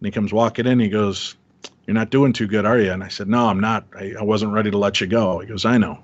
[0.00, 0.80] And he comes walking in.
[0.80, 1.36] He goes,
[1.86, 2.90] You're not doing too good, are you?
[2.90, 3.84] And I said, No, I'm not.
[3.94, 5.38] I, I wasn't ready to let you go.
[5.40, 6.02] He goes, I know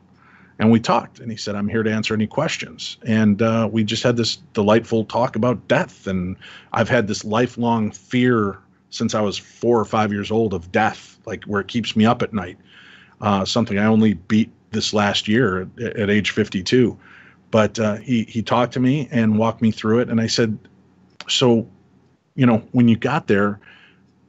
[0.60, 3.82] and we talked and he said i'm here to answer any questions and uh, we
[3.82, 6.36] just had this delightful talk about death and
[6.72, 8.58] i've had this lifelong fear
[8.90, 12.04] since i was four or five years old of death like where it keeps me
[12.04, 12.58] up at night
[13.20, 16.98] uh, something i only beat this last year at, at age 52
[17.50, 20.58] but uh, he, he talked to me and walked me through it and i said
[21.28, 21.66] so
[22.34, 23.60] you know when you got there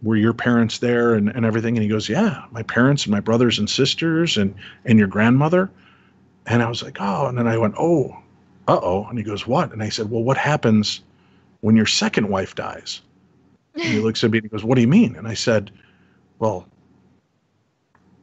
[0.04, 3.20] were your parents there and, and everything and he goes yeah my parents and my
[3.20, 4.54] brothers and sisters and
[4.86, 5.72] and your grandmother
[6.46, 8.18] and I was like, oh, and then I went, oh,
[8.68, 9.06] uh oh.
[9.06, 9.72] And he goes, what?
[9.72, 11.02] And I said, well, what happens
[11.62, 13.02] when your second wife dies?
[13.74, 15.16] And he looks at me and he goes, what do you mean?
[15.16, 15.72] And I said,
[16.40, 16.68] well,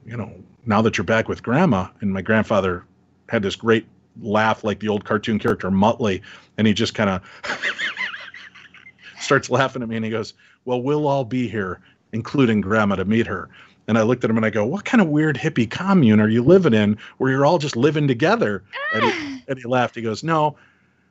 [0.05, 0.33] you know,
[0.67, 2.85] now that you're back with grandma, and my grandfather
[3.29, 3.87] had this great
[4.21, 6.21] laugh like the old cartoon character Muttley,
[6.57, 7.23] and he just kind of
[9.21, 10.35] starts laughing at me and he goes,
[10.65, 11.81] well, we'll all be here,
[12.13, 13.49] including grandma, to meet her.
[13.89, 16.29] And I looked at him and I go, What kind of weird hippie commune are
[16.29, 18.63] you living in where you're all just living together?
[18.93, 19.41] And he, ah.
[19.49, 19.95] and he laughed.
[19.95, 20.57] He goes, No,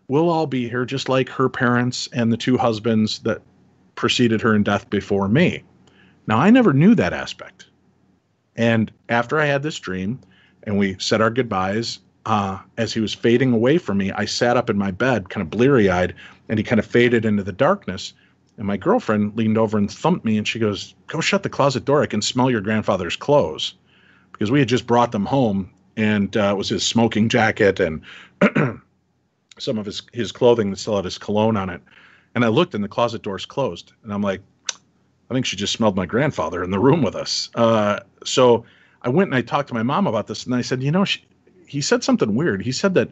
[0.08, 3.42] we'll all be here just like her parents and the two husbands that
[3.98, 5.64] preceded her in death before me.
[6.28, 7.66] Now, I never knew that aspect.
[8.56, 10.20] And after I had this dream
[10.64, 14.58] and we said our goodbyes, uh, as he was fading away from me, I sat
[14.58, 16.14] up in my bed, kind of bleary eyed,
[16.50, 18.14] and he kind of faded into the darkness.
[18.58, 21.86] And my girlfriend leaned over and thumped me and she goes, Go shut the closet
[21.86, 22.02] door.
[22.02, 23.76] I can smell your grandfather's clothes.
[24.32, 28.02] Because we had just brought them home and uh, it was his smoking jacket and
[29.58, 31.82] some of his, his clothing that still had his cologne on it.
[32.38, 33.94] And I looked and the closet door's closed.
[34.04, 37.50] And I'm like, I think she just smelled my grandfather in the room with us.
[37.56, 38.64] Uh, so
[39.02, 41.04] I went and I talked to my mom about this and I said, You know,
[41.04, 41.26] she,
[41.66, 42.62] he said something weird.
[42.62, 43.10] He said that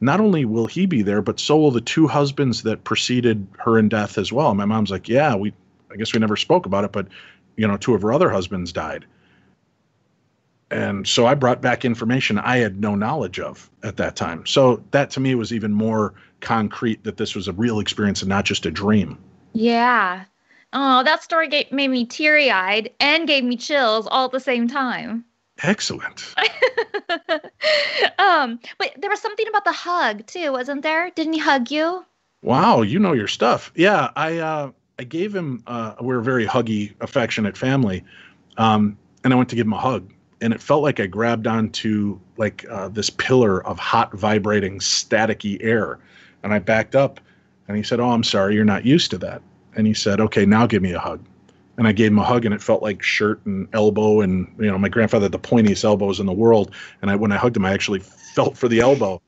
[0.00, 3.78] not only will he be there, but so will the two husbands that preceded her
[3.78, 4.48] in death as well.
[4.48, 5.52] And my mom's like, yeah, we,
[5.92, 7.06] I guess we never spoke about it, but
[7.58, 9.04] you know, two of her other husbands died.
[10.70, 14.46] And so I brought back information I had no knowledge of at that time.
[14.46, 18.28] So that to me was even more concrete that this was a real experience and
[18.28, 19.18] not just a dream.
[19.52, 20.24] Yeah.
[20.72, 24.40] Oh, that story gave, made me teary eyed and gave me chills all at the
[24.40, 25.24] same time.
[25.62, 26.34] Excellent.
[28.18, 31.10] um, but there was something about the hug too, wasn't there?
[31.10, 32.04] Didn't he hug you?
[32.42, 33.72] Wow, you know your stuff.
[33.76, 35.62] Yeah, I uh, I gave him.
[35.66, 38.04] Uh, we're a very huggy, affectionate family,
[38.58, 41.46] um, and I went to give him a hug, and it felt like I grabbed
[41.46, 45.98] onto like uh, this pillar of hot, vibrating, staticky air,
[46.42, 47.20] and I backed up,
[47.68, 49.42] and he said, "Oh, I'm sorry, you're not used to that."
[49.76, 51.24] And he said, "Okay, now give me a hug."
[51.76, 54.20] and I gave him a hug, and it felt like shirt and elbow.
[54.20, 56.70] And you know, my grandfather had the pointiest elbows in the world,
[57.02, 59.20] and I when I hugged him, I actually felt for the elbow.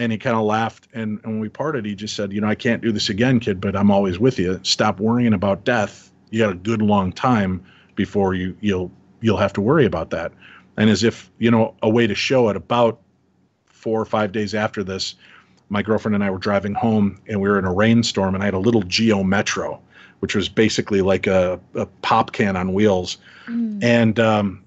[0.00, 2.48] And he kind of laughed, and, and when we parted, he just said, "You know,
[2.48, 4.60] I can't do this again, kid, but I'm always with you.
[4.62, 6.12] Stop worrying about death.
[6.30, 7.64] You got a good long time
[7.96, 10.32] before you you'll you'll have to worry about that."
[10.76, 13.00] And as if you know, a way to show it, about
[13.66, 15.14] four or five days after this,
[15.68, 18.46] my girlfriend and I were driving home, and we were in a rainstorm, and I
[18.46, 19.80] had a little Geo Metro
[20.20, 23.18] which was basically like a, a pop can on wheels.
[23.46, 23.82] Mm.
[23.82, 24.64] And um,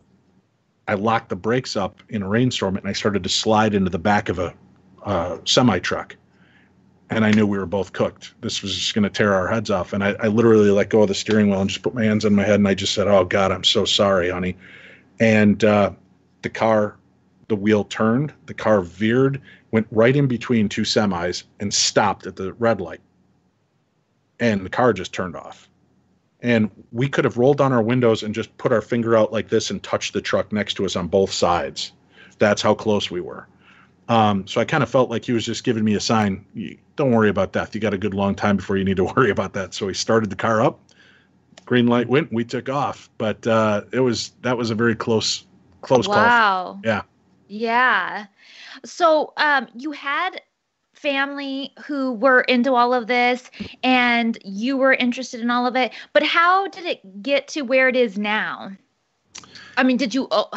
[0.87, 3.99] I locked the brakes up in a rainstorm and I started to slide into the
[3.99, 4.53] back of a
[5.03, 6.15] uh, semi truck.
[7.11, 8.33] And I knew we were both cooked.
[8.41, 9.93] This was just going to tear our heads off.
[9.93, 12.25] And I, I, literally let go of the steering wheel and just put my hands
[12.25, 14.55] on my head and I just said, Oh, God, I'm so sorry, honey.
[15.19, 15.91] And uh,
[16.41, 16.97] the car,
[17.49, 22.37] the wheel turned, the car veered, went right in between two semis and stopped at
[22.37, 23.01] the red light
[24.41, 25.69] and the car just turned off.
[26.41, 29.47] And we could have rolled down our windows and just put our finger out like
[29.47, 31.93] this and touched the truck next to us on both sides.
[32.39, 33.47] That's how close we were.
[34.11, 36.45] Um, so I kind of felt like he was just giving me a sign.
[36.97, 37.73] Don't worry about death.
[37.73, 39.73] You got a good long time before you need to worry about that.
[39.73, 40.81] So he started the car up.
[41.65, 42.31] Green light went.
[42.33, 43.09] We took off.
[43.17, 45.45] But uh, it was that was a very close
[45.79, 46.15] close wow.
[46.15, 46.23] call.
[46.25, 46.81] Wow.
[46.83, 47.01] Yeah.
[47.47, 48.25] Yeah.
[48.83, 50.41] So um, you had
[50.93, 53.49] family who were into all of this
[53.81, 55.93] and you were interested in all of it.
[56.11, 58.71] But how did it get to where it is now?
[59.77, 60.49] I mean, did you oh,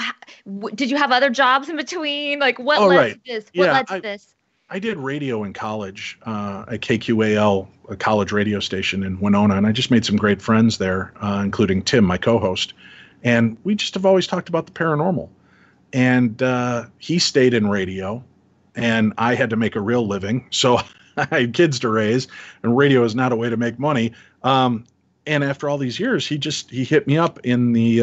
[0.74, 2.38] did you have other jobs in between?
[2.38, 3.12] Like, what Oh, led right.
[3.14, 3.44] to this?
[3.55, 4.35] What Yeah, led to I- this?
[4.70, 9.66] I did radio in college uh, at KQAL, a college radio station in Winona, and
[9.66, 12.72] I just made some great friends there, uh, including Tim, my co-host.
[13.22, 15.29] And we just have always talked about the paranormal.
[15.92, 18.24] And uh, he stayed in radio,
[18.74, 20.79] and I had to make a real living, so
[21.18, 22.27] I had kids to raise,
[22.62, 24.12] and radio is not a way to make money.
[24.42, 24.85] Um,
[25.27, 28.03] and after all these years, he just he hit me up in the,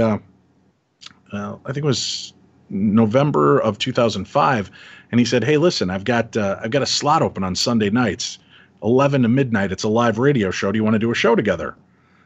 [1.32, 2.34] uh, I think it was
[2.70, 4.72] November of 2005
[5.12, 7.90] and he said, "Hey, listen, I've got uh, I've got a slot open on Sunday
[7.90, 8.40] nights,
[8.84, 9.72] 11 to midnight.
[9.72, 10.72] It's a live radio show.
[10.72, 11.76] Do you want to do a show together?"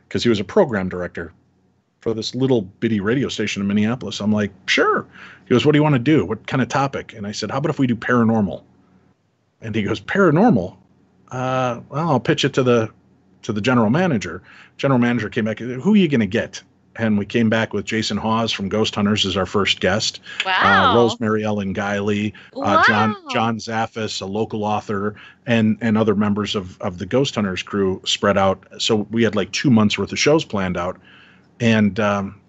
[0.07, 1.33] Because he was a program director
[1.99, 4.19] for this little bitty radio station in Minneapolis.
[4.19, 5.05] I'm like, "Sure."
[5.45, 6.25] He goes, "What do you want to do?
[6.25, 8.63] What kind of topic?" And I said, "How about if we do paranormal?"
[9.61, 10.77] And he goes, "Paranormal?
[11.31, 12.91] Uh, well, I'll pitch it to the
[13.41, 14.43] to the general manager."
[14.77, 15.59] General manager came back.
[15.59, 16.61] Who are you going to get?
[16.97, 20.93] And we came back with Jason Hawes from Ghost Hunters as our first guest Wow.
[20.93, 23.29] uh, Rosemary Ellen Guiley, uh, John Wow.
[23.31, 28.01] John Zaffis, a local author, and and other members of of the Ghost Hunters crew
[28.05, 28.65] spread out.
[28.79, 30.97] So we had like two months worth of shows planned out,
[31.59, 32.39] and um,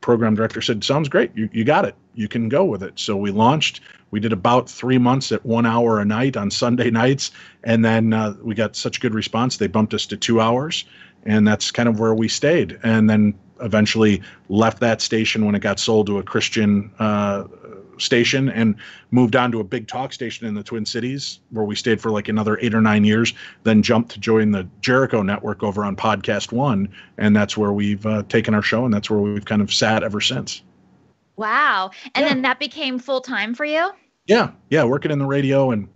[0.00, 1.30] program director said, "Sounds great.
[1.34, 1.94] You you got it.
[2.14, 3.80] You can go with it." So we launched.
[4.10, 7.30] We did about three months at one hour a night on Sunday nights,
[7.64, 10.84] and then uh, we got such good response they bumped us to two hours,
[11.24, 12.78] and that's kind of where we stayed.
[12.82, 17.44] And then eventually left that station when it got sold to a Christian uh,
[17.98, 18.74] station and
[19.10, 22.10] moved on to a big talk station in the Twin Cities where we stayed for
[22.10, 23.32] like another eight or nine years.
[23.62, 26.88] Then jumped to join the Jericho Network over on Podcast One,
[27.18, 30.02] and that's where we've uh, taken our show, and that's where we've kind of sat
[30.02, 30.62] ever since.
[31.36, 31.90] Wow.
[32.14, 32.28] And Yeah.
[32.28, 33.90] then that became full time for you?
[34.26, 35.88] Yeah, yeah, working in the radio and.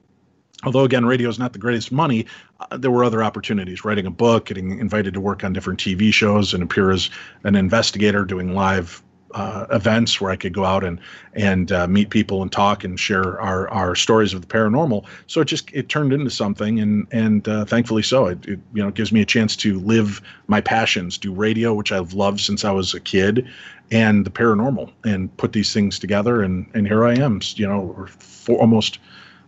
[0.63, 2.27] Although again, radio is not the greatest money,
[2.61, 3.85] uh, there were other opportunities.
[3.85, 7.09] Writing a book, getting invited to work on different TV shows, and appear as
[7.45, 11.01] an investigator doing live uh, events where I could go out and
[11.35, 15.07] and uh, meet people and talk and share our, our stories of the paranormal.
[15.29, 18.27] So it just it turned into something, and and uh, thankfully so.
[18.27, 21.93] It, it you know gives me a chance to live my passions, do radio, which
[21.93, 23.49] I've loved since I was a kid,
[23.91, 26.43] and the paranormal, and put these things together.
[26.43, 27.41] And and here I am.
[27.55, 28.99] You know, for almost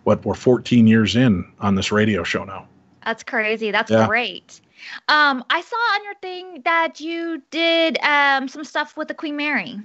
[0.05, 2.67] what we're 14 years in on this radio show now.
[3.05, 3.71] That's crazy.
[3.71, 4.07] That's Yeah.
[4.07, 4.61] great.
[5.09, 9.37] Um, I saw on your thing that you did um, some stuff with the Queen
[9.37, 9.79] Mary.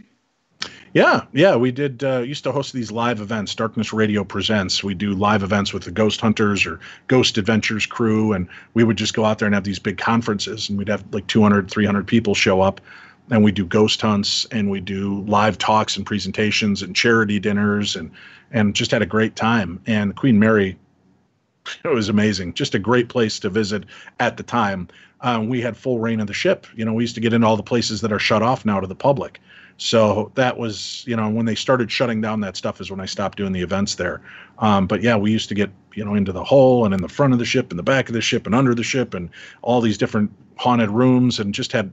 [0.94, 2.04] Yeah, yeah, we did.
[2.04, 3.54] Uh, used to host these live events.
[3.54, 4.84] Darkness Radio presents.
[4.84, 8.98] We do live events with the Ghost Hunters or Ghost Adventures crew, and we would
[8.98, 12.08] just go out there and have these big conferences, and we'd have like 200, 300
[12.08, 12.82] people show up,
[13.30, 17.96] and we do ghost hunts, and we do live talks and presentations and charity dinners,
[17.96, 18.12] and
[18.52, 19.82] and just had a great time.
[19.86, 20.78] And Queen Mary,
[21.84, 22.54] it was amazing.
[22.54, 23.84] Just a great place to visit
[24.20, 24.88] at the time.
[25.22, 26.68] Um, we had full reign of the ship.
[26.76, 28.80] You know, we used to get into all the places that are shut off now
[28.80, 29.40] to the public.
[29.78, 33.06] So that was, you know, when they started shutting down that stuff is when I
[33.06, 34.22] stopped doing the events there.
[34.60, 37.08] Um, but yeah, we used to get, you know, into the hull and in the
[37.08, 39.30] front of the ship and the back of the ship and under the ship and
[39.62, 41.92] all these different haunted rooms and just had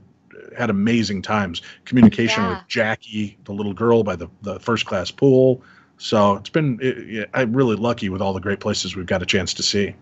[0.57, 1.61] had amazing times.
[1.85, 2.49] Communication Yeah.
[2.49, 5.61] with Jackie, the little girl by the, the first class pool.
[5.97, 9.25] So it's been, it, I'm really lucky with all the great places we've got a
[9.25, 9.95] chance to see.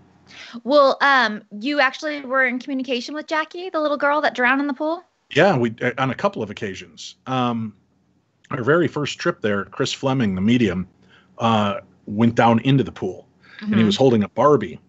[0.64, 4.68] Well, um, you actually were in communication with Jackie, the little girl that drowned in
[4.68, 5.04] the pool.
[5.32, 7.16] Yeah, we uh, on a couple of occasions.
[7.28, 7.76] Um,
[8.52, 10.88] our very first trip there, Chris Fleming, the medium,
[11.40, 13.28] uh, went down into the pool
[13.60, 13.80] and Mm-hmm.
[13.80, 14.80] he was holding a Barbie,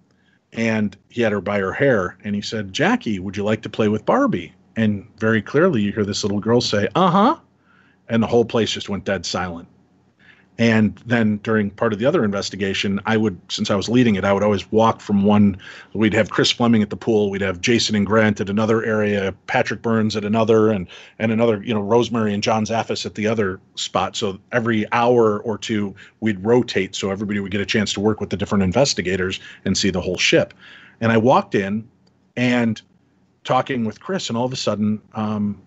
[0.53, 3.69] and he had her by her hair, and he said, "Jackie, would you like to
[3.69, 7.37] play with Barbie?" And very clearly, you hear this little girl say, "Uh huh,"
[8.09, 9.69] and the whole place just went dead silent.
[10.57, 14.25] And then during part of the other investigation, I would, since I was leading it,
[14.25, 15.57] I would always walk from one.
[15.95, 17.29] We'd have Chris Fleming at the pool.
[17.29, 20.87] We'd have Jason and Grant at another area, Patrick Burns at another, and
[21.19, 24.15] and another, you know, Rosemary and John Zaffis at the other spot.
[24.15, 28.21] So every hour or two, we'd rotate, so everybody would get a chance to work
[28.21, 30.55] with the different investigators and see the whole ship.
[31.01, 31.89] And I walked in,
[32.37, 32.81] and
[33.45, 35.61] talking with Chris, and all of a sudden, um,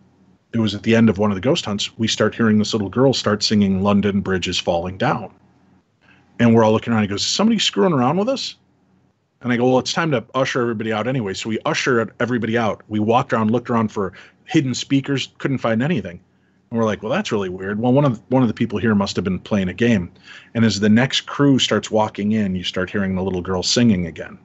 [0.53, 2.73] it was at the end of one of the ghost hunts, we start hearing this
[2.73, 5.33] little girl start singing London Bridge is Falling Down.
[6.39, 7.03] And we're all looking around.
[7.03, 8.55] He goes, somebody screwing around with us?
[9.41, 11.33] And I go, Well, it's time to usher everybody out anyway.
[11.33, 12.81] So we usher everybody out.
[12.87, 14.13] We walked around, looked around for
[14.45, 16.19] hidden speakers, couldn't find anything.
[16.69, 17.79] And we're like, Well, that's really weird.
[17.79, 20.11] Well, one of the, one of the people here must have been playing a game.
[20.53, 24.07] And as the next crew starts walking in, you start hearing the little girl singing
[24.07, 24.39] again.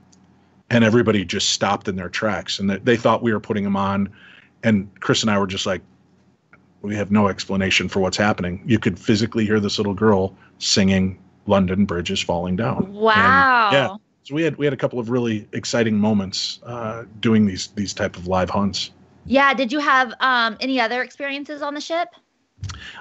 [0.72, 3.76] And everybody just stopped in their tracks and they, they thought we were putting them
[3.76, 4.08] on.
[4.62, 5.82] And Chris and I were just like,
[6.82, 8.62] we have no explanation for what's happening.
[8.66, 13.70] You could physically hear this little girl singing "London Bridge is Falling Down." And, Wow.
[13.72, 13.96] yeah.
[14.24, 17.92] So we had we had a couple of really exciting moments uh, doing these these
[17.94, 18.90] type of live hunts.
[19.26, 19.54] Yeah.
[19.54, 22.08] Did you have um, any other experiences on the ship?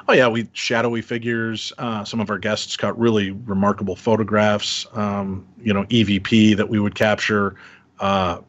[0.08, 1.72] Oh yeah, we shadowy figures.
[1.78, 4.86] Uh, some of our guests got really remarkable photographs.
[4.94, 7.56] Um, you know, EVP that we would capture.
[8.00, 8.40] Uh,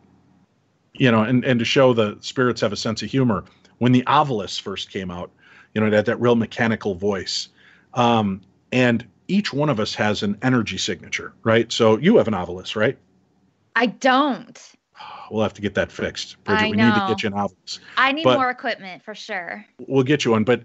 [0.95, 3.45] you know, and and to show the spirits have a sense of humor.
[3.79, 5.31] When the Ovilus first came out,
[5.75, 7.49] you know, it had that real mechanical voice.
[7.95, 8.41] Um,
[8.73, 11.71] and each one of us has an energy signature, right?
[11.73, 12.97] So you have an Ovilus, right?
[13.77, 14.61] I don't.
[15.31, 16.43] We'll have to get that fixed.
[16.45, 17.81] Bridget, I we need to get you an Ovilus.
[17.97, 19.65] I need But- more equipment for sure.
[19.87, 20.63] we'll get you one but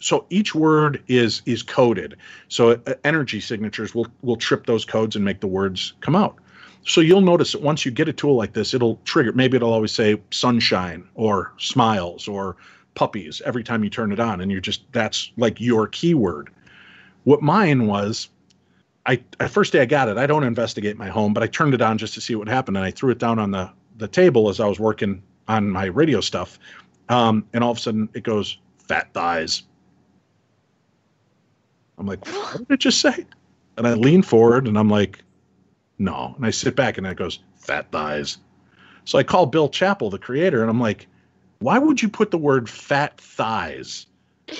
[0.00, 2.16] so each word is is coded.
[2.48, 6.36] So uh, energy signatures will will trip those codes and make the words come out.
[6.84, 9.72] So you'll notice that once you get a tool like this it'll trigger maybe it'll
[9.72, 12.56] always say sunshine or smiles or
[12.94, 16.50] puppies every time you turn it on and you're just that's like your keyword.
[17.24, 18.28] What mine was
[19.06, 19.16] i
[19.48, 21.96] first day i got it i don't investigate my home but i turned it on
[21.96, 24.60] just to see what happened and i threw it down on the the table as
[24.60, 26.58] i was working on my radio stuff.
[27.08, 28.58] Um, and all of a sudden it goes
[28.88, 29.64] fat thighs.
[32.00, 33.26] I'm like, what did it just say?
[33.76, 35.22] And I lean forward and I'm like,
[35.98, 36.32] no.
[36.34, 38.38] And I sit back and it goes, fat thighs.
[39.04, 41.06] So I call Bill Chappell, the creator, and I'm like,
[41.58, 44.06] why would you put the word fat thighs?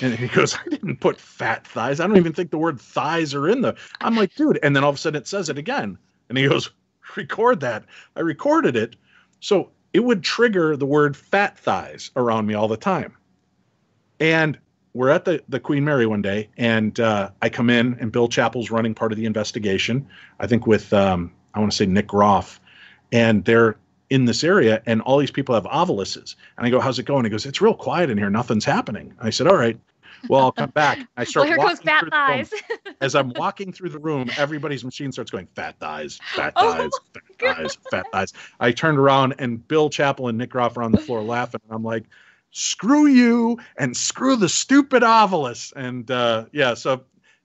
[0.01, 1.99] And he goes, I didn't put fat thighs.
[1.99, 3.75] I don't even think the word thighs are in the.
[3.99, 4.59] I'm like, dude.
[4.61, 5.97] And then all of a sudden it says it again.
[6.29, 6.69] And he goes,
[7.17, 7.85] record that.
[8.15, 8.95] I recorded it.
[9.39, 13.17] So it would trigger the word fat thighs around me all the time.
[14.19, 14.59] And
[14.93, 18.27] we're at the, the Queen Mary one day, and uh, I come in, and Bill
[18.27, 20.07] Chappell's running part of the investigation,
[20.39, 22.59] I think with, um, I want to say Nick Groff.
[23.13, 23.77] And they're
[24.09, 26.35] in this area, and all these people have oviluses.
[26.57, 27.23] And I go, How's it going?
[27.25, 28.29] He goes, It's real quiet in here.
[28.29, 29.13] Nothing's happening.
[29.19, 29.79] I said, All right.
[30.27, 30.99] Well, I'll come back.
[31.17, 32.45] I Well, start here goes walking fat through the room.
[32.45, 32.93] thighs.
[33.01, 36.91] As I'm walking through the room, everybody's machine starts going, fat thighs, fat Oh thighs,
[37.39, 38.33] fat thighs, fat thighs.
[38.59, 41.61] I turned around and Bill Chappell and Nick Groff are on the floor laughing.
[41.65, 42.03] And I'm like,
[42.51, 45.73] screw you and screw the stupid Ovilus.
[45.75, 47.03] And uh, yeah, so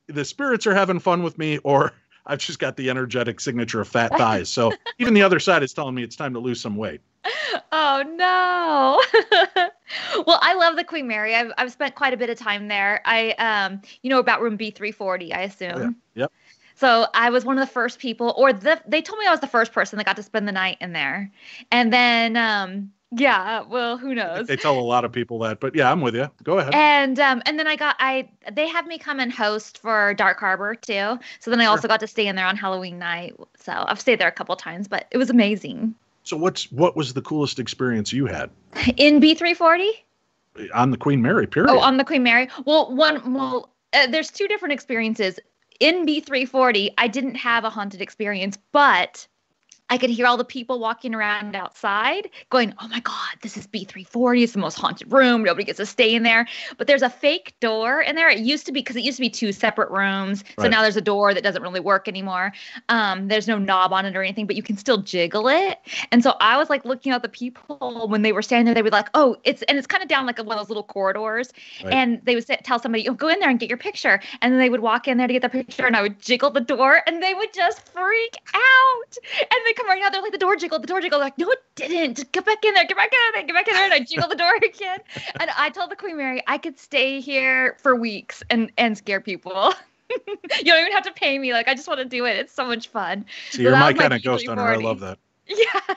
[0.09, 1.92] the spirits are having fun with me, or
[2.27, 4.49] I've just got the energetic signature of fat thighs.
[4.49, 7.01] So even the other side is telling me it's time to lose some weight.
[7.73, 9.03] Oh no.
[10.27, 11.35] well, I love the Queen Mary.
[11.35, 13.01] I've I've spent quite a bit of time there.
[13.05, 15.81] I um you know about room B340, I assume.
[16.14, 16.23] Yeah.
[16.23, 16.33] Yep.
[16.75, 19.40] So I was one of the first people or the they told me I was
[19.40, 21.31] the first person that got to spend the night in there.
[21.71, 24.47] And then um yeah, well, who knows?
[24.47, 26.31] They tell a lot of people that, but yeah, I'm with you.
[26.42, 26.75] Go ahead.
[26.75, 30.40] And um and then I got I they had me come and host for Dark
[30.40, 31.19] Harbor too.
[31.38, 33.35] So then I also got to stay in there on Halloween night.
[33.57, 35.95] So I've stayed there a couple times, but it was amazing.
[36.25, 38.51] So what's what was the coolest experience you had
[38.97, 39.88] In B340?
[40.75, 41.47] on the Queen Mary?
[41.47, 41.71] Period.
[41.71, 42.49] Oh, on the Queen Mary.
[42.64, 45.38] Well, one well, uh, there's two different experiences.
[45.79, 49.27] In B340, I didn't have a haunted experience, but
[49.88, 53.66] I could hear all the people walking around outside going, Oh my God, this is
[53.66, 54.42] B340.
[54.42, 55.44] It's the most haunted room.
[55.44, 56.46] Nobody gets to stay in there.
[56.77, 58.29] But there's a fake door in there.
[58.29, 60.44] It used to be because it used to be two separate rooms.
[60.59, 62.53] So now there's a door that doesn't really work anymore.
[62.88, 65.79] Um, there's no knob on it or anything, but you can still jiggle it.
[66.11, 68.83] And so I was like looking at the people when they were standing there, they
[68.83, 71.53] would like, Oh, it's and it's kind of down like one of those little corridors.
[71.85, 71.92] Right.
[71.92, 74.20] And they would say, tell somebody, oh, go in there and get your picture.
[74.42, 76.51] And then they would walk in there to get the picture, and I would jiggle
[76.51, 79.16] the door, and they would just freak out.
[79.40, 81.21] And they come running out, they're like, the door jiggled, the door jiggled.
[81.21, 82.17] They're like, no, it didn't.
[82.17, 83.85] Just get back in there, get back in there, get back in there.
[83.85, 84.99] And I jiggle the door again.
[85.41, 89.21] And I told the Queen Mary, I could stay here for weeks and and scare
[89.21, 89.75] people.
[90.11, 91.53] you don't even have to pay me.
[91.53, 92.37] Like, I just want to do it.
[92.37, 93.25] It's so much fun.
[93.51, 94.62] so you're my kind of ghost hunter.
[94.62, 94.83] I B340.
[94.83, 95.19] love that.
[95.49, 95.95] Yeah.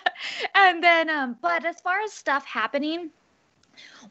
[0.53, 3.09] And then um but as far as stuff happening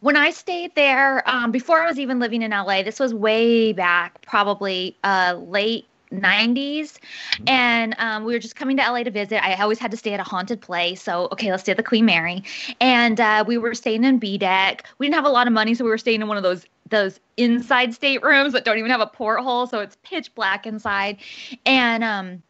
[0.01, 3.73] when I stayed there um before I was even living in LA, this was way
[3.73, 6.99] back, probably uh late 90s
[7.47, 9.45] and um, we were just coming to LA to visit.
[9.45, 11.03] I always had to stay at a haunted place.
[11.03, 12.43] So, okay, let's stay at the Queen Mary.
[12.81, 14.87] And uh, we were staying in B deck.
[14.99, 16.65] We didn't have a lot of money, so we were staying in one of those
[16.91, 21.19] those inside staterooms that don't even have a porthole, so it's pitch black inside.
[21.67, 22.43] And um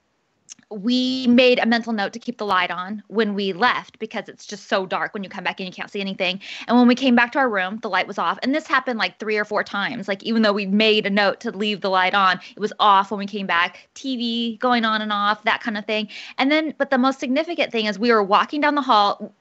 [0.70, 4.46] we made a mental note to keep the light on when we left because it's
[4.46, 6.40] just so dark when you come back in you can't see anything.
[6.66, 8.38] And when we came back to our room the light was off.
[8.42, 10.09] And this happened like three or four times.
[10.09, 13.11] Like even though we made a note to leave the light on it was off
[13.11, 13.88] when we came back.
[13.94, 16.09] Tv going on and off that kind of thing.
[16.37, 19.35] And then but the most significant thing is we were walking down the hall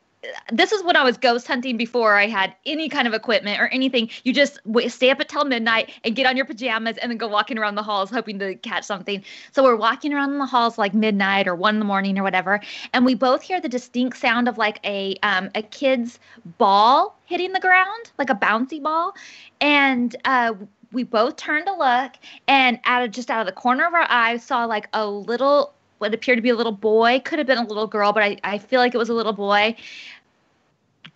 [0.52, 3.68] this is when I was ghost hunting before I had any kind of equipment or
[3.68, 4.10] anything.
[4.24, 7.58] You just stay up until midnight and get on your pajamas and then go walking
[7.58, 9.23] around the halls hoping to catch something.
[9.52, 12.23] So we're walking around in the halls like midnight or one in the morning or
[12.23, 12.60] whatever,
[12.94, 16.19] and we both hear the distinct sound of like a um, a kid's
[16.58, 19.13] ball hitting the ground, like a bouncy ball,
[19.62, 20.54] and uh,
[20.92, 22.13] we both turned to look,
[22.48, 25.73] and out of just out of the corner of our eyes saw like a little
[25.98, 28.38] what appeared to be a little boy, could have been a little girl, but I,
[28.44, 29.75] I feel like it was a little boy,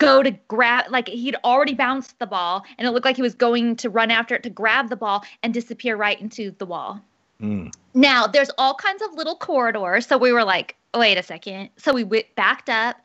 [0.02, 3.36] go to grab like he'd already bounced the ball and it looked like he was
[3.36, 7.02] going to run after it to grab the ball and disappear right into the wall.
[7.42, 7.74] Mm.
[7.94, 11.70] Now there's all kinds of little corridors, so we were like, wait a second.
[11.78, 12.04] So we
[12.36, 12.98] backed up,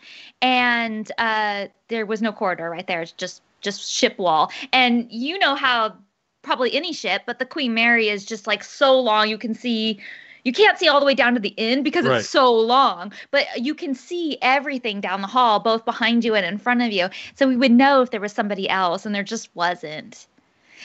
[0.43, 3.03] and uh, there was no corridor right there.
[3.03, 5.97] It's just just ship wall, and you know how
[6.43, 9.29] probably any ship, but the Queen Mary is just like so long.
[9.29, 9.99] You can see
[10.47, 12.21] you can't see all the way down to the end because Right.
[12.21, 16.47] it's so long, but you can see everything down the hall, both behind you and
[16.47, 17.09] in front of you.
[17.35, 20.29] So we would know if there was somebody else, and there just wasn't.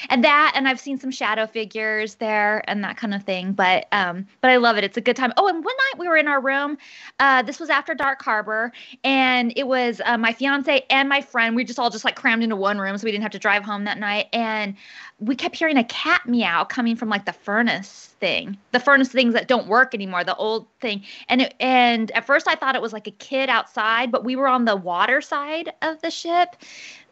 [0.09, 3.53] And that, and I've seen some shadow figures there and that kind of thing.
[3.53, 4.83] But um, but I love it.
[4.83, 5.33] It's a good time.
[5.37, 6.77] Oh, and one night we were in our room.
[7.19, 8.71] Uh, this was after Dark Harbor,
[9.03, 11.55] and it was uh, my fiance and my friend.
[11.55, 13.63] We just all just like crammed into one room, so we didn't have to drive
[13.63, 14.27] home that night.
[14.33, 14.75] And
[15.19, 19.33] we kept hearing a cat meow coming from like the furnace thing, the furnace things
[19.33, 21.03] that don't work anymore, the old thing.
[21.29, 24.35] And it, and at first I thought it was like a kid outside, but we
[24.35, 26.55] were on the water side of the ship.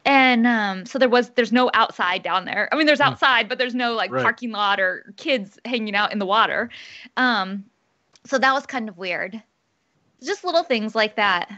[0.05, 2.69] And um, so there was there's no outside down there.
[2.71, 3.07] I mean, there's Hmm.
[3.09, 4.23] outside, but there's no like Right.
[4.23, 6.69] parking lot or kids hanging out in the water.
[7.17, 7.65] Um,
[8.25, 9.41] so that was kind of weird.
[10.23, 11.49] Just little things like that.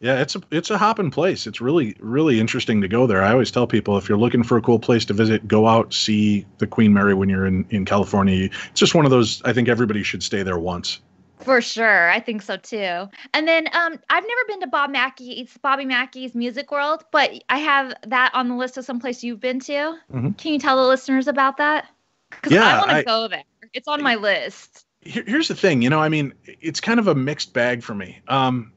[0.00, 1.46] Yeah, it's a it's a hopping place.
[1.46, 3.22] It's really really interesting to go there.
[3.22, 5.94] I always tell people if you're looking for a cool place to visit, go out
[5.94, 8.50] see the Queen Mary when you're in in California.
[8.70, 9.40] It's just one of those.
[9.44, 11.00] I think everybody should stay there once.
[11.40, 13.08] For sure, I think so too.
[13.34, 17.58] And then um, I've never been to Bob Mackey's Bobby Mackey's Music World, but I
[17.58, 19.96] have that on the list of some place you've been to.
[20.12, 20.36] Mhm.
[20.38, 21.86] Can you tell the listeners about that?
[22.30, 23.44] Because Yeah, I want to go there.
[23.72, 24.86] It's on my list.
[25.02, 27.94] Here, here's the thing, you know, I mean, it's kind of a mixed bag for
[27.94, 28.20] me.
[28.28, 28.72] Um,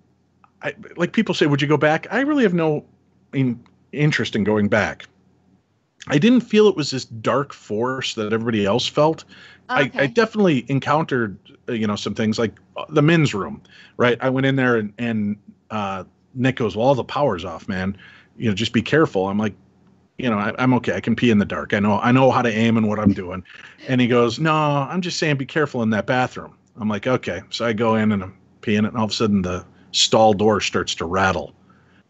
[0.62, 2.08] I like people say, would you go back?
[2.12, 2.86] I really have no
[3.34, 5.08] in, interest in going back.
[6.08, 9.26] I didn't feel it was this dark force that everybody else felt.
[9.70, 11.38] I, I definitely encountered,
[11.68, 13.62] uh, you know, some things like uh, the men's room,
[13.98, 14.18] right?
[14.20, 15.38] I went in there and, and
[15.70, 17.96] uh, Nick goes, well, all the power's off, man.
[18.38, 19.28] You know, just be careful.
[19.28, 19.54] I'm like,
[20.18, 20.94] you know, I, I'm okay.
[20.94, 21.74] I can pee in the dark.
[21.74, 23.44] I know, I know how to aim and what I'm doing.
[23.88, 26.56] And he goes, no, I'm just saying, be careful in that bathroom.
[26.78, 27.42] I'm like, okay.
[27.52, 30.62] So I go in and I'm peeing, and all of a sudden the stall door
[30.62, 31.54] starts to rattle,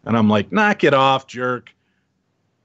[0.04, 1.72] and I'm like, knock it off, jerk.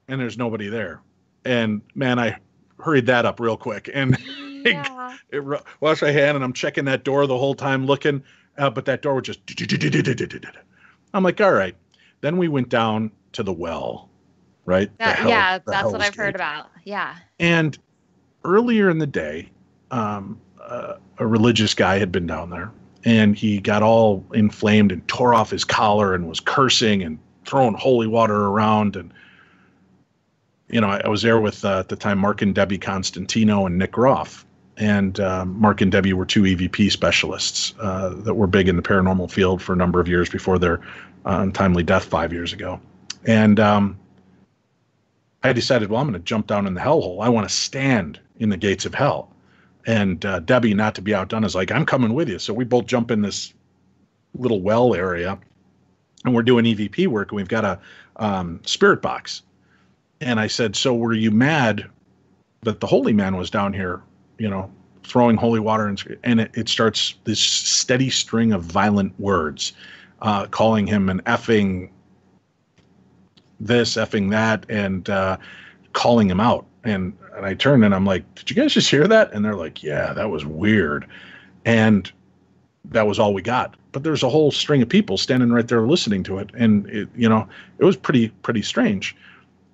[0.08, 1.00] And there's nobody there.
[1.46, 2.38] And man, I
[2.78, 4.16] hurried that up real quick and
[4.64, 5.16] yeah.
[5.30, 8.22] it, ru- wash my hand and I'm checking that door the whole time looking,
[8.58, 9.40] uh, but that door would just.
[11.14, 11.74] I'm like, all right.
[12.20, 14.10] Then we went down to the well,
[14.64, 14.90] right?
[14.98, 16.70] The hell- yeah, that's what I've heard about.
[16.84, 17.16] Yeah.
[17.38, 17.78] And
[18.44, 19.50] earlier in the day,
[19.90, 22.72] um, uh, a religious guy had been down there
[23.04, 27.74] and he got all inflamed and tore off his collar and was cursing and throwing
[27.74, 28.96] holy water around.
[28.96, 29.12] And,
[30.68, 33.66] you know, I, I was there with, uh, at the time, Mark and Debbie Constantino
[33.66, 34.44] and Nick Roth.
[34.78, 38.82] And um, Mark and Debbie were two EVP specialists uh, that were big in the
[38.82, 40.80] paranormal field for a number of years before their
[41.24, 42.78] uh, untimely death five years ago.
[43.24, 43.98] And um,
[45.42, 47.22] I decided, well, I'm going to jump down in the hellhole.
[47.22, 49.32] I want to stand in the gates of hell.
[49.86, 52.38] And uh, Debbie, not to be outdone, is like, I'm coming with you.
[52.38, 53.54] So we both jump in this
[54.34, 55.38] little well area
[56.24, 57.78] and we're doing EVP work and we've got a
[58.16, 59.42] um, spirit box.
[60.20, 61.86] And I said, So were you mad
[62.62, 64.02] that the holy man was down here,
[64.38, 64.70] you know,
[65.04, 65.86] throwing holy water?
[65.86, 69.72] And, and it, it starts this steady string of violent words,
[70.22, 71.90] uh, calling him an effing
[73.60, 75.36] this, effing that, and uh,
[75.92, 76.66] calling him out.
[76.84, 79.32] And, and I turned and I'm like, Did you guys just hear that?
[79.32, 81.06] And they're like, Yeah, that was weird.
[81.64, 82.10] And
[82.86, 83.76] that was all we got.
[83.92, 86.50] But there's a whole string of people standing right there listening to it.
[86.54, 87.48] And, it, you know,
[87.78, 89.16] it was pretty, pretty strange.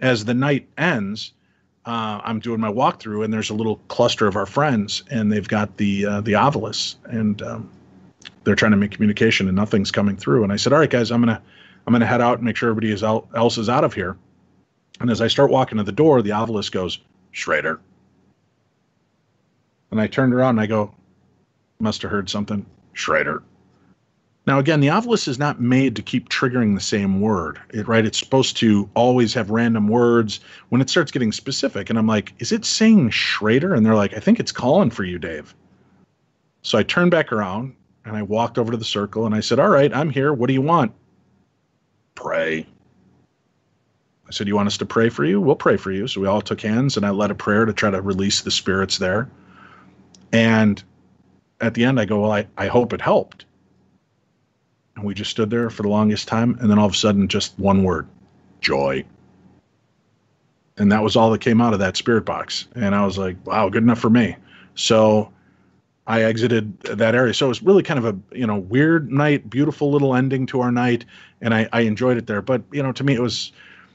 [0.03, 1.33] As the night ends,
[1.87, 5.47] uh, I'm doing my walkthrough, and there's a little cluster of our friends, and they've
[5.47, 7.71] got the uh, the Ovilus, and um,
[8.45, 10.43] they're trying to make communication, and nothing's coming through.
[10.43, 11.41] And I said, "All right, guys, I'm gonna
[11.87, 14.17] I'm gonna head out and make sure everybody is out, else is out of here."
[15.01, 16.99] And as I start walking to the door, the Ovilus goes,
[17.31, 17.81] "Schrader,"
[19.91, 20.95] and I turned around and I go,
[21.81, 23.43] "Must have heard something." Schrader.
[24.45, 28.05] Now, again, the Ovilus is not made to keep triggering the same word, it, right?
[28.05, 30.41] It's supposed to always have random words
[30.71, 31.89] when it starts getting specific.
[31.89, 33.73] And I'm like, is it saying Schrader?
[33.73, 35.55] And they're like, I think it's calling for you, Dave.
[36.63, 37.75] So I turned back around
[38.05, 40.33] and I walked over to the circle and I said, All right, I'm here.
[40.33, 40.93] What do you want?
[42.17, 42.67] Pray.
[44.27, 45.41] I said, You want us to pray for you?
[45.41, 46.09] We'll pray for you.
[46.09, 48.51] So we all took hands and I led a prayer to try to release the
[48.51, 49.29] spirits there.
[50.33, 50.83] And
[51.61, 53.45] at the end, I go, Well, I, I hope it helped.
[54.97, 56.57] And we just stood there for the longest time.
[56.61, 58.07] And then all of a sudden, just one word
[58.61, 59.05] joy.
[60.77, 62.67] And that was all that came out of that spirit box.
[62.75, 64.37] And I was like, wow, good enough for me.
[64.75, 65.33] So
[66.07, 67.33] I exited that area.
[67.33, 70.61] So it was really kind of a you know weird night, beautiful little ending to
[70.61, 71.05] our night,
[71.41, 72.43] and I, I enjoyed it there.
[72.43, 73.53] But you know, to me, it was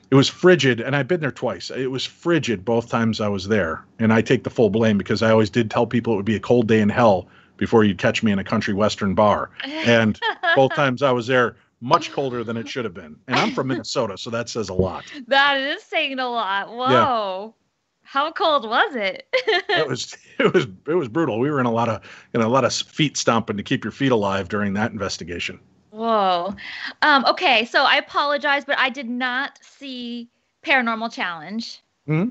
[0.10, 1.70] it was frigid, and I've been there twice.
[1.70, 5.22] It was frigid both times I was there, and I take the full blame because
[5.22, 7.28] I always did tell people it would be a cold day in hell
[7.58, 9.50] before you'd catch me in a country western bar.
[9.86, 10.20] And
[10.56, 13.16] both times I was there, much colder than it should have been.
[13.28, 15.06] And I'm from Minnesota, so that says a lot.
[15.28, 16.70] That is saying a lot.
[16.70, 17.54] Whoa.
[17.56, 17.64] Yeah.
[18.04, 19.28] How cold was it?
[19.34, 21.40] it was it was it was brutal.
[21.40, 22.02] We were in a lot of
[22.34, 25.60] in a lot of feet stomping to keep your feet alive during that investigation.
[25.90, 26.56] Whoa.
[27.02, 30.30] Um, okay, so I apologize, but I did not see
[30.66, 31.82] Paranormal Challenge.
[32.06, 32.30] hmm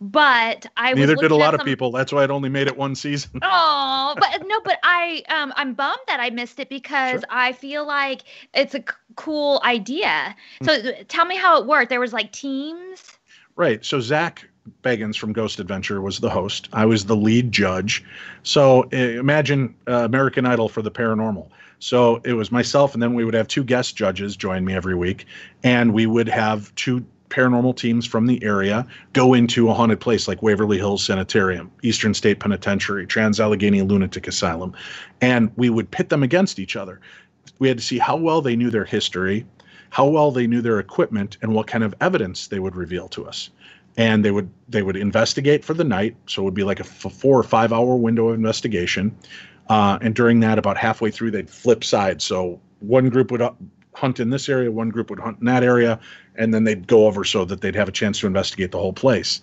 [0.00, 1.60] But I neither did a lot some...
[1.60, 1.90] of people.
[1.90, 3.30] That's why it only made it one season.
[3.42, 7.28] oh, but no, but I um I'm bummed that I missed it because sure.
[7.30, 8.22] I feel like
[8.54, 10.34] it's a c- cool idea.
[10.60, 10.64] Hmm.
[10.64, 11.90] So mm tell me how it worked.
[11.90, 13.18] There was like teams.
[13.56, 13.84] Right.
[13.84, 14.48] So Zak
[14.82, 16.68] Bagans from Ghost Adventure was the host.
[16.72, 18.04] I was the lead judge.
[18.42, 21.48] So uh, imagine uh, American Idol for the paranormal.
[21.78, 24.94] So it was myself, and then we would have two guest judges join me every
[24.94, 25.26] week,
[25.62, 30.28] and we would have two paranormal teams from the area go into a haunted place
[30.28, 34.74] like Waverly Hills Sanitarium, Eastern State Penitentiary, Trans Allegheny Lunatic Asylum,
[35.20, 37.00] and we would pit them against each other.
[37.58, 39.46] We had to see how well they knew their history,
[39.90, 43.26] how well they knew their equipment, and what kind of evidence they would reveal to
[43.26, 43.50] us.
[43.96, 46.16] And they would they would investigate for the night.
[46.26, 49.16] So it would be like a f- four or five hour window of investigation.
[49.68, 52.24] Uh, and during that about halfway through they'd flip sides.
[52.24, 53.42] So one group would
[53.94, 55.98] hunt in this area one group would hunt in that area
[56.36, 58.92] and then they'd go over so that they'd have a chance to investigate the whole
[58.92, 59.42] place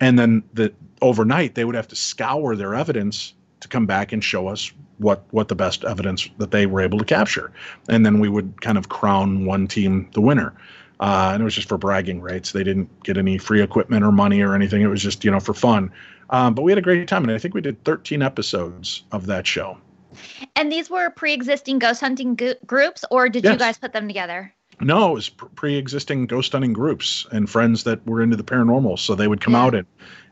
[0.00, 0.72] and then the
[1.02, 5.24] overnight they would have to scour their evidence to come back and show us what
[5.30, 7.50] what the best evidence that they were able to capture
[7.88, 10.54] and then we would kind of crown one team the winner
[11.00, 12.52] uh, and it was just for bragging rights.
[12.52, 14.82] They didn't get any free equipment or money or anything.
[14.82, 15.92] It was just you know for fun.
[16.30, 19.26] Um, but we had a great time, and I think we did 13 episodes of
[19.26, 19.78] that show.
[20.56, 23.52] And these were pre-existing ghost hunting go- groups, or did yes.
[23.52, 24.52] you guys put them together?
[24.80, 28.98] No, it was pre-existing ghost hunting groups and friends that were into the paranormal.
[28.98, 29.62] So they would come yeah.
[29.64, 29.86] out and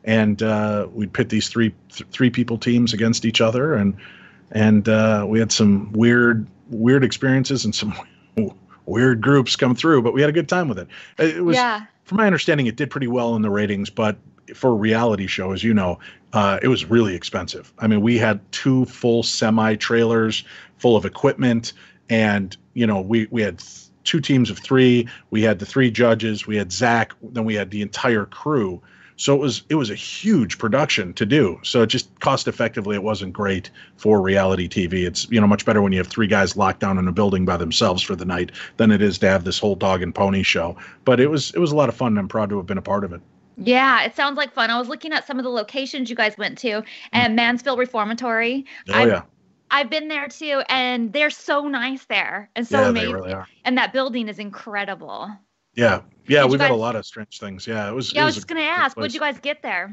[0.04, 3.96] and uh, we'd pit these three th- three people teams against each other, and
[4.52, 7.94] and uh, we had some weird weird experiences and some
[8.86, 10.88] weird groups come through, but we had a good time with it.
[11.18, 11.86] It was, yeah.
[12.04, 14.16] from my understanding, it did pretty well in the ratings, but
[14.54, 15.98] for a reality show, as you know,
[16.32, 17.72] uh, it was really expensive.
[17.78, 20.44] I mean, we had two full semi trailers
[20.78, 21.72] full of equipment,
[22.08, 23.62] and you know, we we had
[24.04, 25.08] two teams of three.
[25.30, 26.46] We had the three judges.
[26.46, 27.12] We had Zak.
[27.22, 28.80] Then we had the entire crew.
[29.16, 31.58] So it was it was a huge production to do.
[31.62, 35.06] So it just cost effectively it wasn't great for reality TV.
[35.06, 37.44] It's you know much better when you have three guys locked down in a building
[37.44, 40.42] by themselves for the night than it is to have this whole dog and pony
[40.42, 40.76] show.
[41.04, 42.78] But it was it was a lot of fun and I'm proud to have been
[42.78, 43.22] a part of it.
[43.56, 44.70] Yeah, it sounds like fun.
[44.70, 46.82] I was looking at some of the locations you guys went to
[47.12, 47.36] and mm.
[47.36, 48.66] Mansfield Reformatory.
[48.88, 49.22] Oh I've, yeah.
[49.70, 53.12] I've been there too, and they're so nice there and so yeah, amazing.
[53.14, 53.34] Really
[53.64, 55.30] and that building is incredible.
[55.74, 57.66] Yeah, yeah, we've guys, had a lot of strange things.
[57.66, 58.12] Yeah, it was.
[58.12, 59.84] Yeah, it was I was just gonna ask, what did you guys get there?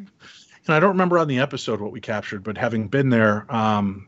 [0.66, 4.08] And I don't remember on the episode what we captured, but having been there, um,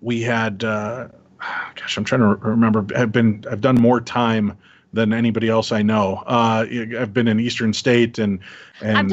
[0.00, 0.64] we had.
[0.64, 1.08] Uh,
[1.74, 2.86] gosh, I'm trying to remember.
[2.96, 3.44] I've been.
[3.50, 4.56] I've done more time
[4.96, 6.24] than anybody else I know.
[6.26, 6.66] Uh,
[6.98, 8.40] I've been in Eastern State and
[8.80, 9.12] and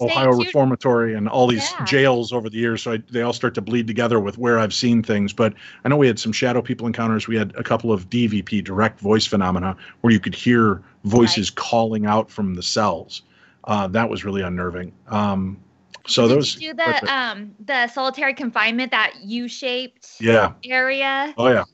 [0.00, 1.84] Ohio State Reformatory and all these yeah.
[1.84, 4.72] jails over the years, so I, they all start to bleed together with where I've
[4.72, 5.32] seen things.
[5.32, 5.54] But
[5.84, 7.26] I know we had some shadow people encounters.
[7.26, 11.56] We had a couple of DVP, direct voice phenomena, where you could hear voices right.
[11.56, 13.22] calling out from the cells.
[13.64, 14.92] Uh, that was really unnerving.
[15.08, 15.58] Um,
[16.06, 21.34] so Did those do the um the solitary confinement that U shaped yeah area.
[21.38, 21.64] Oh yeah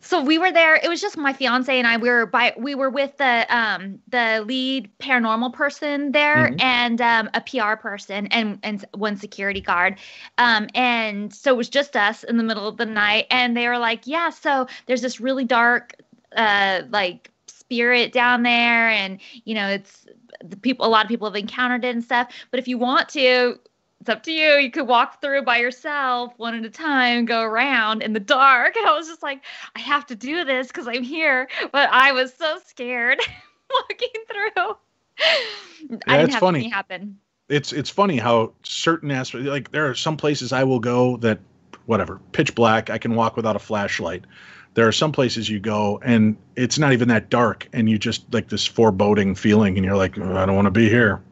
[0.00, 0.76] so we were there.
[0.76, 1.96] It was just my fiance and i.
[1.96, 6.60] We were by we were with the um the lead paranormal person there mm-hmm.
[6.60, 9.98] and um a pr person and and one security guard.
[10.38, 13.66] Um and so it was just us in the middle of the night and they
[13.66, 15.94] were like yeah so there's this really dark
[16.36, 20.06] uh like spirit down there and you know it's
[20.42, 22.32] the people a lot of people have encountered it and stuff.
[22.50, 23.58] But if you want to
[24.00, 24.54] it's up to you.
[24.54, 28.76] You could walk through by yourself one at a time, go around in the dark.
[28.76, 29.42] And I was just like,
[29.74, 31.48] I have to do this because I'm here.
[31.72, 33.20] But I was so scared
[33.70, 34.76] walking through.
[35.90, 36.68] Yeah, I didn't it's have funny.
[36.68, 37.18] happen.
[37.48, 41.40] It's it's funny how certain aspects like there are some places I will go that
[41.86, 44.26] whatever, pitch black, I can walk without a flashlight.
[44.74, 48.32] There are some places you go and it's not even that dark and you just
[48.32, 51.22] like this foreboding feeling and you're like, oh, I don't want to be here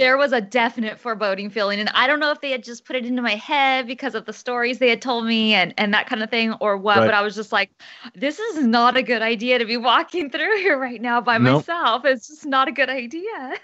[0.00, 2.96] there was a definite foreboding feeling and i don't know if they had just put
[2.96, 6.06] it into my head because of the stories they had told me and and that
[6.06, 7.06] kind of thing or what right.
[7.06, 7.70] but i was just like
[8.14, 11.58] this is not a good idea to be walking through here right now by nope.
[11.58, 13.54] myself it's just not a good idea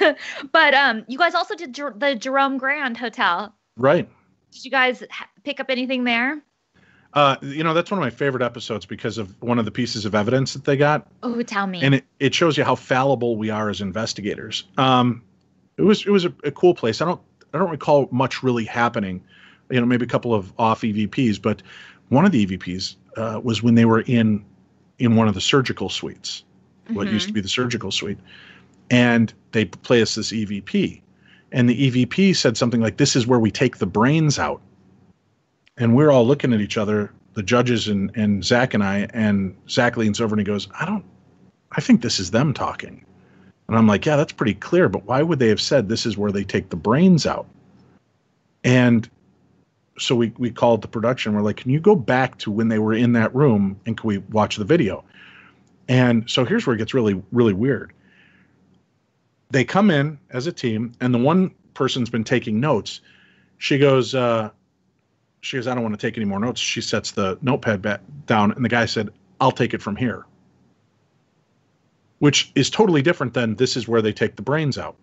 [0.52, 4.08] but um you guys also did Jer- the jerome grand hotel right
[4.50, 6.42] Did you guys ha- pick up anything there?
[7.12, 10.04] Uh, you know, that's one of my favorite episodes because of one of the pieces
[10.04, 11.06] of evidence that they got.
[11.22, 11.80] Oh, tell me.
[11.80, 14.64] and it, it shows you how fallible we are as investigators.
[14.76, 15.22] Um,
[15.76, 17.00] it was it was a, a cool place.
[17.00, 17.20] I don't
[17.52, 19.22] I don't recall much really happening.
[19.70, 21.62] You know, maybe a couple of off EVPs, but
[22.08, 24.44] one of the EVPs uh, was when they were in
[24.98, 26.44] in one of the surgical suites,
[26.92, 28.18] what used to be the surgical suite,
[28.90, 31.02] and they play us this EVP,
[31.52, 34.62] and the EVP said something like, "This is where we take the brains out,"
[35.76, 39.54] and we're all looking at each other, the judges and and Zak and I, and
[39.68, 41.04] Zak leans over and he goes, "I don't
[41.72, 43.04] I think this is them talking.
[43.68, 46.16] And I'm like, yeah, that's pretty clear, but why would they have said this is
[46.16, 47.46] where they take the brains out?
[48.62, 49.08] And
[49.98, 51.34] so we, we called the production.
[51.34, 54.06] We're like, can you go back to when they were in that room and can
[54.06, 55.04] we watch the video?
[55.88, 57.92] And so here's where it gets really, really weird.
[59.50, 63.00] They come in as a team, and the one person's been taking notes.
[63.58, 64.50] She goes, uh,
[65.40, 66.60] she goes, I don't want to take any more notes.
[66.60, 69.10] She sets the notepad back down, and the guy said,
[69.40, 70.26] I'll take it from here
[72.18, 74.96] which is totally different than this is where they take the brains out.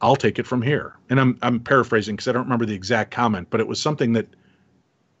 [0.00, 0.96] I'll take it from here.
[1.10, 4.12] And I'm I'm paraphrasing because I don't remember the exact comment, but it was something
[4.14, 4.26] that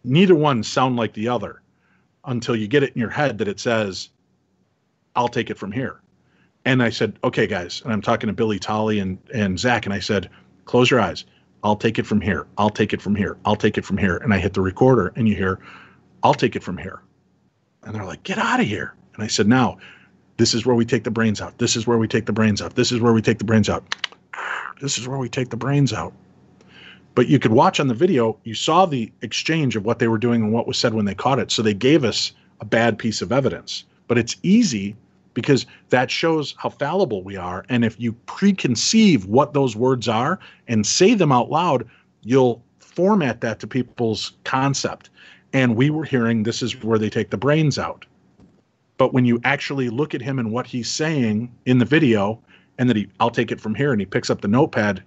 [0.04, 1.62] neither one sound like the other
[2.24, 4.10] until you get it in your head that it says,
[5.14, 6.00] I'll take it from here.
[6.64, 9.92] And I said, okay, guys, and I'm talking to Billy Tolley and, and Zak, and
[9.92, 10.30] I said,
[10.64, 11.24] close your eyes.
[11.64, 12.46] I'll take it from here.
[12.58, 13.36] I'll take it from here.
[13.44, 14.16] I'll take it from here.
[14.18, 15.60] And I hit the recorder and you hear,
[16.22, 17.02] I'll take it from here.
[17.82, 18.94] And they're like, get out of here.
[19.14, 19.78] And I said, now
[20.36, 21.58] this is where we take the brains out.
[21.58, 22.74] This is where we take the brains out.
[22.74, 23.84] This is where we take the brains out.
[24.80, 26.12] This is where we take the brains out.
[27.14, 30.18] But you could watch on the video, you saw the exchange of what they were
[30.18, 31.50] doing and what was said when they caught it.
[31.50, 33.84] So they gave us a bad piece of evidence.
[34.08, 34.96] But it's easy
[35.34, 37.64] because that shows how fallible we are.
[37.68, 41.86] And if you preconceive what those words are and say them out loud,
[42.22, 45.10] you'll format that to people's concept.
[45.52, 48.06] And we were hearing this is where they take the brains out
[48.98, 52.40] but when you actually look at him and what he's saying in the video
[52.78, 55.02] and that he i'll take it from here and he picks up the notepad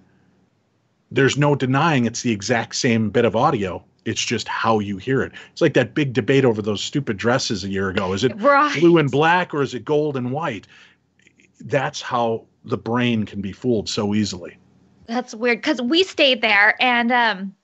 [1.11, 3.83] there's no denying it's the exact same bit of audio.
[4.05, 5.31] It's just how you hear it.
[5.51, 8.13] It's like that big debate over those stupid dresses a year ago.
[8.13, 8.79] Is it Right.
[8.79, 10.67] blue and black or is it gold and white?
[11.61, 14.57] That's how the brain can be fooled so easily.
[15.07, 17.55] That's weird because we stayed there and um,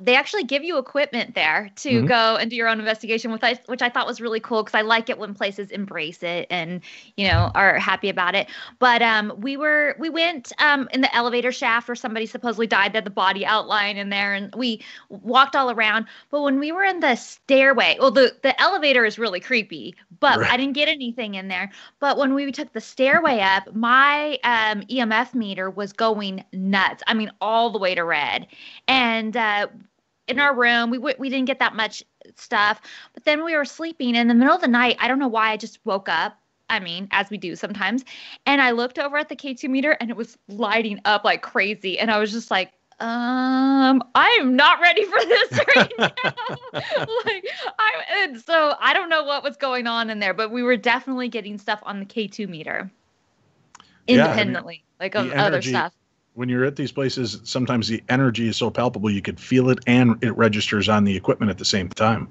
[0.00, 2.04] they actually give you equipment there to Mhm.
[2.04, 4.74] go and do your own investigation, which I which I thought was really cool because
[4.78, 6.80] I like it when places embrace it and
[7.16, 8.48] you know are happy about it.
[8.78, 12.92] But um, we were we went um, in the elevator shaft where somebody supposedly died.
[12.92, 16.06] They had the body outline in there, and we walked all around.
[16.30, 20.40] But when we were in the stairway, well, the the elevator is really creepy, but
[20.40, 20.48] Right.
[20.48, 21.70] I didn't get anything in there.
[22.00, 27.02] But when we took the stairway up, my um, EMF meter was going nuts.
[27.06, 28.46] I mean, all the way to red.
[28.88, 29.68] And uh,
[30.30, 32.02] in our room, we w- we didn't get that much
[32.36, 32.80] stuff.
[33.14, 34.96] But then we were sleeping in the middle of the night.
[35.00, 35.50] I don't know why.
[35.50, 36.36] I just woke up.
[36.68, 38.04] I mean, as we do sometimes.
[38.46, 41.98] And I looked over at the K2 meter, and it was lighting up like crazy.
[41.98, 42.72] And I was just like.
[43.02, 46.10] Um, I am not ready for this right now.
[47.24, 47.46] like,
[47.78, 47.92] I
[48.24, 51.28] and so I don't know what was going on in there, but we were definitely
[51.30, 52.90] getting stuff on the K2 meter
[54.06, 55.94] Yeah, I mean, independently, like other energy- stuff.
[56.34, 59.78] When you're at these places sometimes the energy is so palpable you could feel it
[59.86, 62.28] and it registers on the equipment at the same time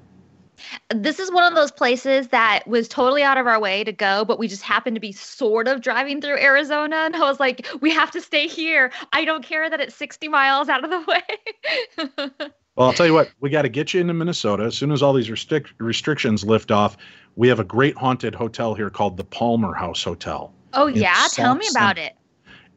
[0.94, 4.24] This is one of those places that was totally out of our way to go,
[4.24, 6.96] but we just happened to be sort of driving through Arizona.
[6.96, 8.92] And I was like, we have to stay here.
[9.12, 12.50] I don't care that it's 60 miles out of the way.
[12.76, 14.62] Well, I'll tell you what, we got to get you into Minnesota.
[14.62, 16.96] As soon as all these restric- restrictions lift off,
[17.36, 20.54] we have a great haunted hotel here called the Palmer House Hotel.
[20.72, 21.26] oh, yeah.
[21.32, 22.14] Tell me about it.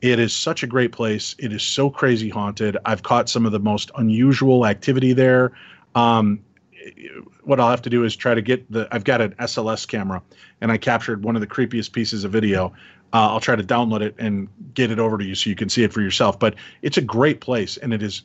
[0.03, 1.33] It is such a great place.
[1.39, 2.75] It is so crazy haunted.
[2.83, 5.53] I've caught some of the most unusual activity there.
[5.95, 6.41] Um,
[7.43, 8.85] what I'll have to do is try to get the.
[8.91, 10.21] I've got an SLS camera,
[10.59, 12.73] and I captured one of the creepiest pieces of video.
[13.13, 15.69] Uh, I'll try to download it and get it over to you so you can
[15.69, 16.37] see it for yourself.
[16.37, 18.23] But it's a great place, and it is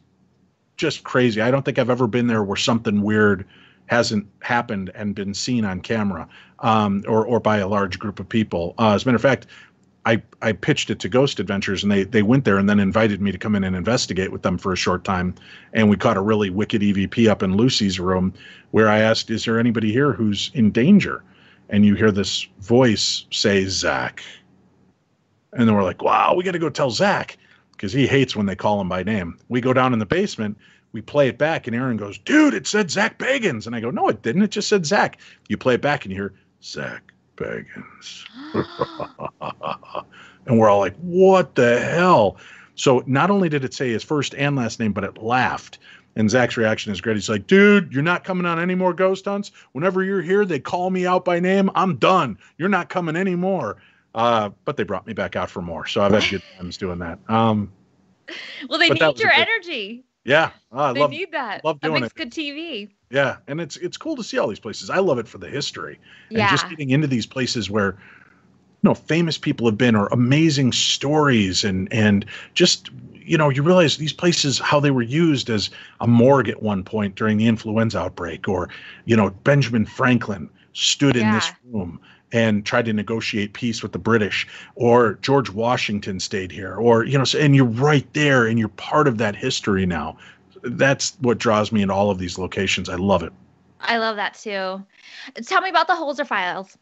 [0.76, 1.40] just crazy.
[1.40, 3.46] I don't think I've ever been there where something weird
[3.86, 8.28] hasn't happened and been seen on camera, um, or or by a large group of
[8.28, 8.74] people.
[8.80, 9.46] Uh, as a matter of fact,
[10.08, 13.20] I, I pitched it to Ghost Adventures and they they went there and then invited
[13.20, 15.34] me to come in and investigate with them for a short time.
[15.74, 18.32] And we caught a really wicked EVP up in Lucy's room
[18.70, 21.22] where I asked, Is there anybody here who's in danger?
[21.68, 24.22] And you hear this voice say, Zak.
[25.52, 27.36] And then we're like, Wow, we got to go tell Zak
[27.72, 29.38] because he hates when they call him by name.
[29.50, 30.56] We go down in the basement,
[30.92, 33.66] we play it back, and Aaron goes, Dude, it said Zak Bagans.
[33.66, 34.40] And I go, No, it didn't.
[34.40, 35.20] It just said Zak.
[35.50, 36.32] You play it back and you hear,
[36.62, 38.24] Zak Bagans.
[40.46, 42.36] and we're all like, what the hell?
[42.74, 45.78] So not only did it say his first and last name, but it laughed.
[46.16, 47.16] And Zak's reaction is great.
[47.16, 49.52] He's like, dude, you're not coming on any more ghost hunts.
[49.72, 51.70] Whenever you're here, they call me out by name.
[51.74, 52.38] I'm done.
[52.56, 53.76] You're not coming anymore.
[54.14, 55.86] Uh, but they brought me back out for more.
[55.86, 57.18] So I've had good times doing that.
[57.28, 57.70] Um,
[58.68, 60.04] well, they need your good- energy.
[60.24, 61.64] yeah, I They love need that.
[61.64, 62.16] love that doing makes it.
[62.16, 62.90] good TV.
[63.10, 64.90] Yeah, and it's it's cool to see all these places.
[64.90, 65.98] I love it for the history
[66.30, 66.40] Yeah.
[66.40, 67.96] and just getting into these places where
[68.82, 73.62] you know famous people have been or amazing stories and and just you know you
[73.62, 77.46] realize these places how they were used as a morgue at one point during the
[77.46, 78.68] influenza outbreak or
[79.06, 81.98] you know Benjamin Franklin stood in this room
[82.30, 87.16] and tried to negotiate peace with the British or George Washington stayed here or you
[87.16, 90.16] know and you're right there and you're part of that history now
[90.62, 93.32] that's what draws me in all of these locations I love it
[93.80, 94.84] I love that too.
[95.44, 96.76] Tell me about the Holzer files.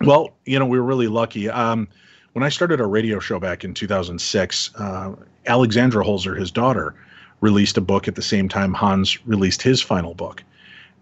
[0.00, 1.48] Well, you know, we were really lucky.
[1.48, 1.88] Um,
[2.32, 5.12] when I started our radio show back in 2006, uh,
[5.46, 6.94] Alexandra Holzer, his daughter,
[7.40, 10.42] released a book at the same time Hans released his final book.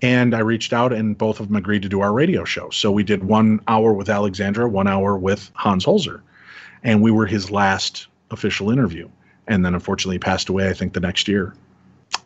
[0.03, 2.71] And I reached out, and both of them agreed to do our radio show.
[2.71, 6.23] So we did one hour with Alexandra, one hour with Hans Holzer.
[6.83, 9.09] And we were his last official interview.
[9.47, 11.55] And then unfortunately he passed away, I think, the next year.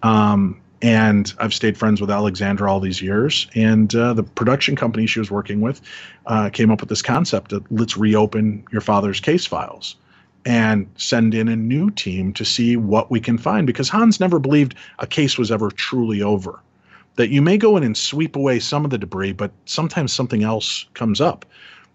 [0.02, 3.46] Um, and I've stayed friends with Alexandra all these years.
[3.54, 5.80] And uh, the production company she was working with
[6.26, 9.96] uh, came up with this concept that let's reopen your father's case files
[10.44, 14.38] and send in a new team to see what we can find because Hans never
[14.38, 16.60] believed a case was ever truly over.
[17.16, 20.42] That you may go in and sweep away some of the debris, but sometimes something
[20.42, 21.46] else comes up.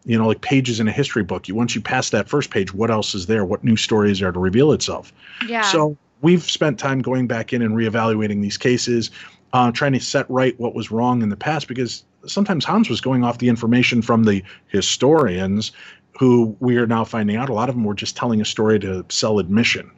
[0.06, 1.48] You know, like pages in a history book.
[1.48, 3.44] You once you pass that first page, what else is there?
[3.44, 5.12] What new story is there to reveal itself?
[5.46, 5.62] Yeah.
[5.64, 9.12] So we've spent time going back in and reevaluating these cases,
[9.54, 13.02] uh, trying to set right what was wrong in the past because sometimes Hans was
[13.02, 15.72] going off the information from the historians
[16.20, 18.78] who we are now finding out a lot of them were just telling a story
[18.80, 19.90] to sell admission.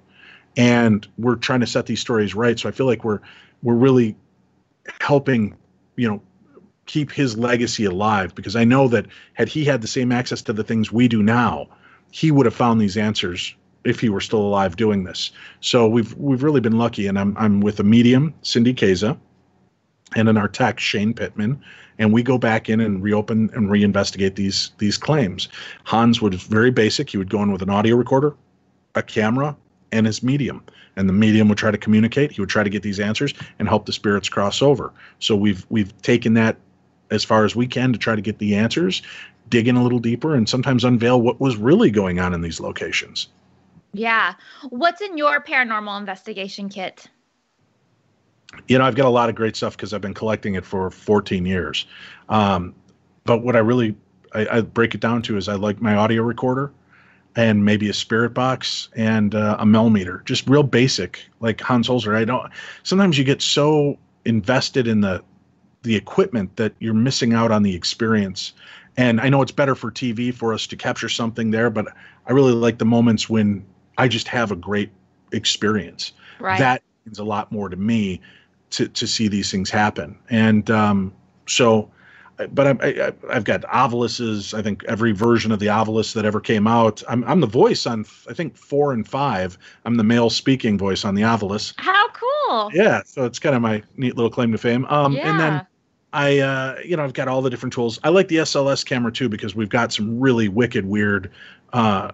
[0.56, 2.60] And we're trying to set these stories right.
[2.60, 3.20] So I feel like we're
[3.64, 4.16] we're really
[5.00, 5.56] helping,
[5.96, 6.22] you know,
[6.86, 10.54] keep his legacy alive because I know that had he had the same access to
[10.54, 11.68] the things we do now,
[12.12, 15.32] he would have found these answers if he were still alive doing this.
[15.60, 19.18] So we've we've really been lucky, and I'm I'm with a medium, Cindy Kaza,
[20.16, 21.62] and an tech, Shane Pittman,
[22.00, 25.50] and we go back in and reopen and reinvestigate these these claims.
[25.86, 27.10] Hans was very basic.
[27.10, 28.36] He would go in with an audio recorder,
[28.96, 29.56] a camera,
[29.92, 30.64] and his medium.
[30.98, 32.34] And the medium would try to communicate.
[32.34, 34.92] He would try to get these answers and help the spirits cross over.
[35.20, 36.58] So we've we've taken that
[37.12, 39.02] as far as we can to try to get the answers,
[39.50, 42.60] dig in a little deeper, and sometimes unveil what was really going on in these
[42.60, 43.28] locations.
[43.94, 44.36] Yeah.
[44.70, 47.08] What's in your paranormal investigation kit?
[48.68, 50.89] you know, I've got a lot of great stuff because I've been collecting it for
[50.89, 51.86] 14 years.
[52.30, 52.76] Um,
[53.24, 53.96] but what I really
[54.34, 56.72] I, I break it down to is I like my audio recorder
[57.36, 61.88] and maybe a spirit box and uh, a Mel Meter, just real basic, like Hans
[61.88, 62.16] Holzer.
[62.16, 62.52] I don't.
[62.84, 65.24] Sometimes you get so invested in the
[65.84, 68.54] the equipment that you're missing out on the experience.
[68.98, 71.88] And I know it's better for TV for us to capture something there, but
[72.28, 73.66] I really like the moments when
[74.02, 74.89] I just have a great
[75.32, 76.60] experience Right.
[76.60, 78.20] that means a lot more to me
[78.72, 81.14] to to see these things happen and um
[81.47, 81.89] so
[82.49, 84.58] but I'm, I, I've got Oviluses.
[84.58, 87.04] I think every version of the Ovilus that ever came out.
[87.08, 89.58] I'm, I'm the voice on, I think, four and five.
[89.86, 91.74] I'm the male speaking voice on the Ovilus.
[91.78, 92.72] How cool.
[92.74, 94.86] Yeah, so it's kind of my neat little claim to fame.
[94.86, 95.30] Um, yeah.
[95.30, 95.68] And then
[96.14, 97.99] I, uh, you know, I've got all the different tools.
[98.04, 101.32] I like the SLS camera too because we've got some really wicked, weird
[101.74, 102.12] uh,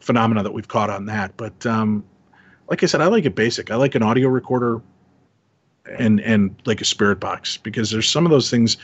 [0.00, 1.36] phenomena that we've caught on that.
[1.36, 2.04] But um,
[2.68, 3.70] like I said, I like it basic.
[3.70, 4.80] I like an audio recorder
[5.98, 8.76] and and like a spirit box because there's some of those things.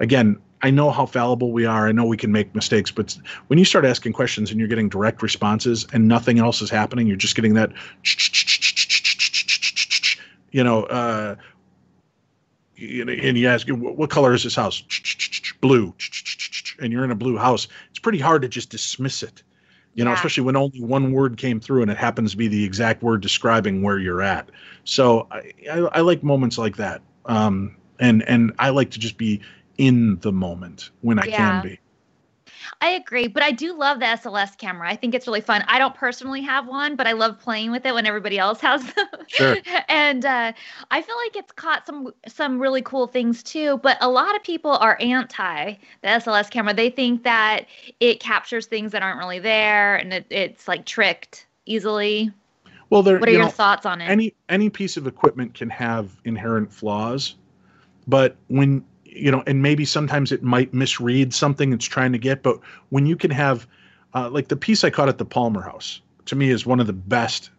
[0.00, 1.88] Again, I know how fallible we are.
[1.88, 3.16] I know we can make mistakes, but
[3.48, 7.06] when you start asking questions and you're getting direct responses and nothing else is happening,
[7.06, 7.72] you're just getting that,
[10.52, 11.34] you know, uh,
[12.78, 14.82] and you ask, what color is this house?
[15.60, 15.94] Blue.
[16.80, 17.68] And you're in a blue house.
[17.90, 19.42] It's pretty hard to just dismiss it,
[19.94, 20.14] you know, Yeah.
[20.14, 23.20] especially when only one word came through and it happens to be the exact word
[23.20, 24.50] describing where you're at.
[24.84, 27.02] So I, I, I like moments like that.
[27.26, 29.40] Um, and, and I like to just be
[29.78, 31.36] in the moment when I Yeah.
[31.36, 31.78] can be.
[32.80, 34.88] I agree, but I do love the SLS camera.
[34.90, 35.64] I think it's really fun.
[35.68, 38.82] I don't personally have one, but I love playing with it when everybody else has
[38.94, 39.06] them.
[39.28, 39.56] Sure.
[39.88, 40.52] and uh,
[40.90, 43.78] I feel like it's caught some some really cool things too.
[43.78, 46.74] But a lot of people are anti the SLS camera.
[46.74, 47.66] They think that
[48.00, 52.32] it captures things that aren't really there, and it, it's like tricked easily.
[52.90, 54.06] Well, there, What are you your know, thoughts on it?
[54.10, 57.36] any any piece of equipment can have inherent flaws
[58.06, 58.84] but when
[59.14, 62.58] you know and maybe sometimes it might misread something it's trying to get but
[62.88, 63.66] when you can have
[64.14, 66.86] uh, like the piece i caught at the palmer house to me is one of
[66.86, 67.50] the best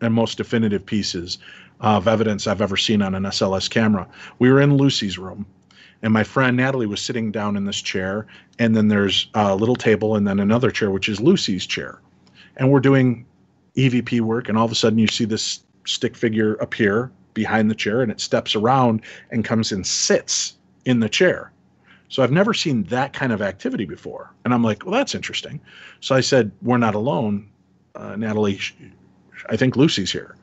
[0.00, 1.38] and most definitive pieces
[1.80, 4.06] of evidence I've ever seen on an SLS camera.
[4.38, 5.46] We were in Lucy's room,
[6.02, 8.26] and my friend Natalie was sitting down in this chair,
[8.58, 12.00] and then there's a little table, and then another chair, which is Lucy's chair.
[12.56, 13.26] And we're doing
[13.76, 17.74] EVP work, and all of a sudden you see this stick figure appear behind the
[17.74, 20.54] chair, and it steps around and comes and sits
[20.84, 21.52] in the chair.
[22.08, 24.30] So I've never seen that kind of activity before.
[24.44, 25.60] And I'm like, well, that's interesting.
[26.00, 27.48] So I said, we're not alone.
[27.94, 28.60] Uh, Natalie,
[29.48, 30.36] I think Lucy's here.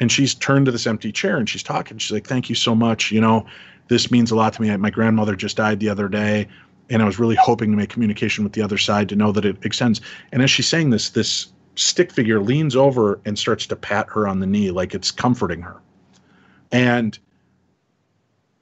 [0.00, 1.98] And she's turned to this empty chair and she's talking.
[1.98, 3.12] She's like, thank you so much.
[3.12, 3.46] You know,
[3.86, 4.76] this means a lot to me.
[4.76, 6.48] My grandmother just died the other day.
[6.90, 9.44] And I was really hoping to make communication with the other side to know that
[9.44, 10.00] it extends.
[10.32, 14.26] And as she's saying this, this stick figure leans over and starts to pat her
[14.26, 15.80] on the knee like it's comforting her.
[16.72, 17.18] And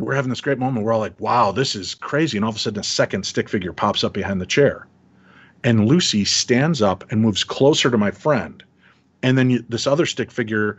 [0.02, 0.84] we're having this great moment.
[0.84, 2.36] We're all like, wow, this is crazy.
[2.36, 4.86] And all of a sudden, a second stick figure pops up behind the chair.
[5.64, 8.62] And Lucy stands up and moves closer to my friend.
[9.22, 10.78] And then you, this other stick figure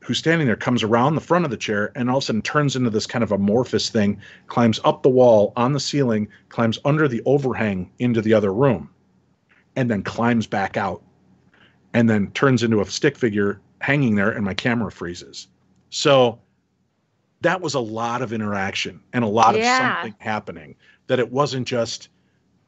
[0.00, 2.42] who's standing there comes around the front of the chair and all of a sudden
[2.42, 6.78] turns into this kind of amorphous thing, climbs up the wall on the ceiling, climbs
[6.84, 8.88] under the overhang into the other room,
[9.74, 11.02] and then climbs back out
[11.92, 15.48] and then turns into a stick figure hanging there, and my camera freezes.
[15.90, 16.38] So
[17.42, 19.76] that was a lot of interaction and a lot yeah.
[19.76, 20.76] of something happening.
[21.08, 22.08] That it wasn't just,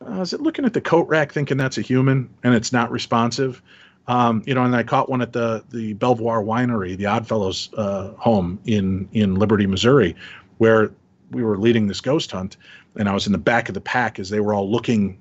[0.07, 2.91] uh, is it looking at the coat rack thinking that's a human and it's not
[2.91, 3.63] responsive?
[4.07, 8.13] Um, you know, and I caught one at the the Belvoir Winery, the Oddfellows uh,
[8.13, 10.17] home in in Liberty, Missouri,
[10.57, 10.93] where
[11.31, 12.57] we were leading this ghost hunt,
[12.97, 15.19] and I was in the back of the pack as they were all looking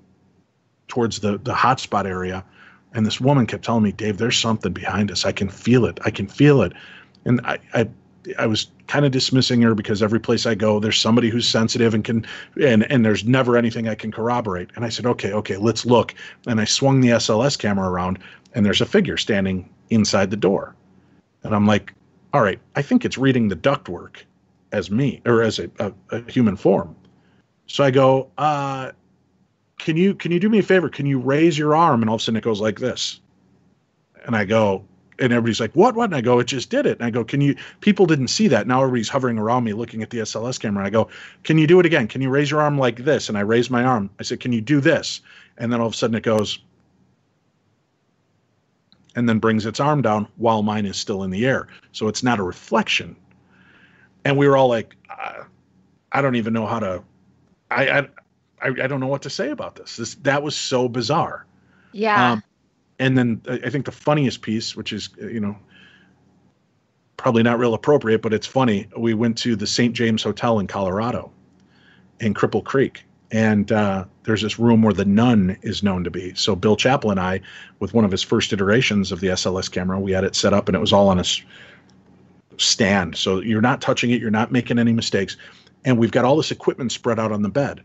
[0.87, 2.45] towards the the hotspot area,
[2.93, 5.25] and this woman kept telling me, Dave, there's something behind us.
[5.25, 5.99] I can feel it.
[6.05, 6.71] I can feel it.
[7.25, 7.89] And I, I,
[8.37, 11.93] I was kind of dismissing her because every place I go, there's somebody who's sensitive
[11.93, 12.25] and can,
[12.61, 14.69] and, and there's never anything I can corroborate.
[14.75, 16.13] And I said, okay, okay, let's look.
[16.47, 18.19] And I swung the SLS camera around
[18.53, 20.75] and there's a figure standing inside the door.
[21.43, 21.93] And I'm like,
[22.33, 24.17] all right, I think it's reading the ductwork
[24.71, 26.95] as me or as a, a, a human form.
[27.67, 28.91] So I go, uh,
[29.77, 30.89] can you can you do me a favor?
[30.89, 32.01] Can you raise your arm?
[32.01, 33.21] And all of a sudden it goes like this.
[34.25, 34.83] And I go,
[35.19, 36.05] and everybody's like, what, what?
[36.05, 36.97] And I go, it just did it.
[36.99, 38.67] And I go, can you, people didn't see that.
[38.67, 40.85] Now everybody's hovering around me looking at the SLS camera.
[40.85, 41.09] I go,
[41.43, 42.07] can you do it again?
[42.07, 43.29] Can you raise your arm like this?
[43.29, 44.09] And I raise my arm.
[44.19, 45.21] I said, can you do this?
[45.57, 46.59] And then all of a sudden it goes,
[49.15, 51.67] and then brings its arm down while mine is still in the air.
[51.91, 53.15] So it's not a reflection.
[54.23, 55.43] And we were all like, I,
[56.11, 57.03] I don't even know how to,
[57.71, 57.99] I, I,
[58.61, 59.95] I, I don't know what to say about this.
[59.95, 61.45] This that was so bizarre.
[61.91, 62.33] Yeah.
[62.33, 62.43] Um,
[62.99, 65.55] and then I think the funniest piece, which is you know
[67.17, 68.87] probably not real appropriate, but it's funny.
[68.95, 69.93] We went to the St.
[69.93, 71.31] James Hotel in Colorado,
[72.19, 76.33] in Cripple Creek, and uh, there's this room where the nun is known to be.
[76.35, 77.41] So Bill Chappell and I,
[77.79, 80.69] with one of his first iterations of the SLS camera, we had it set up,
[80.69, 81.25] and it was all on a
[82.57, 83.15] stand.
[83.15, 85.37] So you're not touching it, you're not making any mistakes,
[85.85, 87.81] and we've got all this equipment spread out on the bed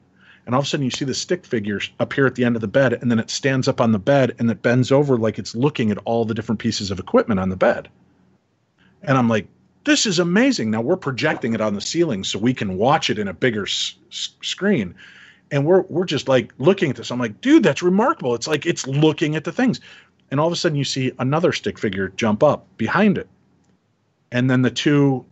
[0.47, 2.62] and all of a sudden you see the stick figure appear at the end of
[2.62, 5.38] the bed and then it stands up on the bed and it bends over like
[5.38, 7.88] it's looking at all the different pieces of equipment on the bed.
[9.03, 9.47] And i'm like
[9.84, 10.70] this is amazing.
[10.70, 13.66] Now we're projecting it on the ceiling so we can watch it in a bigger
[13.66, 14.95] s- screen.
[15.51, 17.11] And we're we're just like looking at this.
[17.11, 18.34] I'm like dude that's remarkable.
[18.34, 19.80] It's like it's looking at the things.
[20.30, 23.28] And all of a sudden you see another stick figure jump up behind it.
[24.30, 25.24] And then the two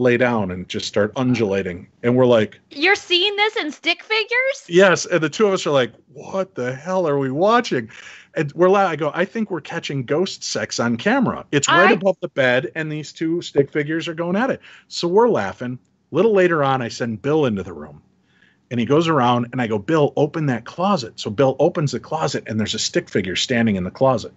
[0.00, 1.86] lay down and just start undulating.
[2.02, 4.64] And we're like, You're seeing this in stick figures?
[4.66, 5.06] Yes.
[5.06, 7.90] And the two of us are like, What the hell are we watching?
[8.34, 11.44] And we're like, I go, I think we're catching ghost sex on camera.
[11.50, 11.92] It's right I...
[11.92, 14.60] above the bed, and these two stick figures are going at it.
[14.88, 15.78] So we're laughing.
[16.10, 18.02] A little later on, I send Bill into the room.
[18.70, 21.18] And he goes around, and I go, Bill, open that closet.
[21.18, 24.32] So Bill opens the closet, and there's a stick figure standing in the closet.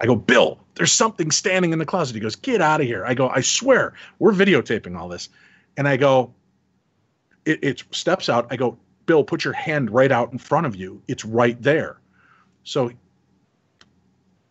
[0.00, 2.14] I go, Bill, there's something standing in the closet.
[2.14, 3.04] He goes, Get out of here.
[3.04, 5.28] I go, I swear, we're videotaping all this.
[5.76, 6.34] And I go,
[7.44, 8.48] it, it steps out.
[8.50, 11.02] I go, Bill, put your hand right out in front of you.
[11.06, 11.98] It's right there.
[12.64, 12.90] So,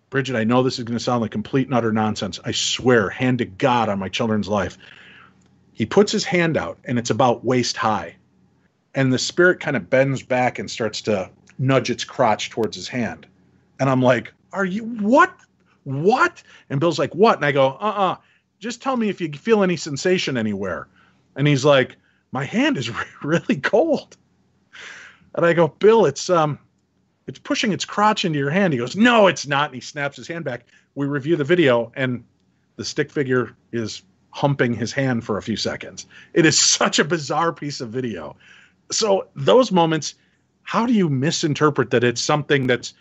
[0.09, 2.39] Bridget, I know this is going to sound like complete and utter nonsense.
[2.45, 4.77] I swear, hand to God on my children's life.
[5.73, 8.15] He puts his hand out, and it's about waist high.
[8.93, 12.87] And the spirit kind of bends back and starts to nudge its crotch towards his
[12.87, 13.25] hand.
[13.79, 15.35] And I'm like, are you what?
[15.83, 16.41] What?
[16.69, 17.37] And Bill's like, what?
[17.37, 18.15] And I go, uh uh
[18.59, 20.87] Just tell me if you feel any sensation anywhere.
[21.35, 21.97] And he's like,
[22.31, 22.89] my hand is
[23.23, 24.17] really cold.
[25.35, 26.59] And I go, Bill, it's um,
[27.27, 28.73] it's pushing its crotch into your hand.
[28.73, 29.67] He goes, no, it's not.
[29.69, 30.65] And he snaps his hand back.
[30.95, 32.23] We review the video, and
[32.75, 36.05] the stick figure is humping his hand for a few seconds.
[36.33, 38.35] It is such a bizarre piece of video.
[38.91, 40.15] So those moments,
[40.63, 42.93] how do you misinterpret that it's something that's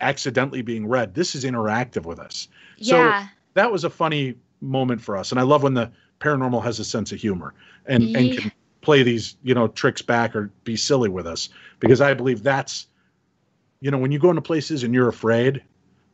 [0.00, 1.14] accidentally being read.
[1.14, 2.48] This is interactive with us.
[2.78, 3.22] Yeah.
[3.22, 5.30] So that was a funny moment for us.
[5.30, 5.90] And I love when the
[6.20, 7.54] paranormal has a sense of humor
[7.86, 8.18] and, Yeah.
[8.18, 11.48] and can play these, you know, tricks back or be silly with us
[11.80, 12.86] because I believe that's,
[13.80, 15.62] you know, when you go into places and you're afraid,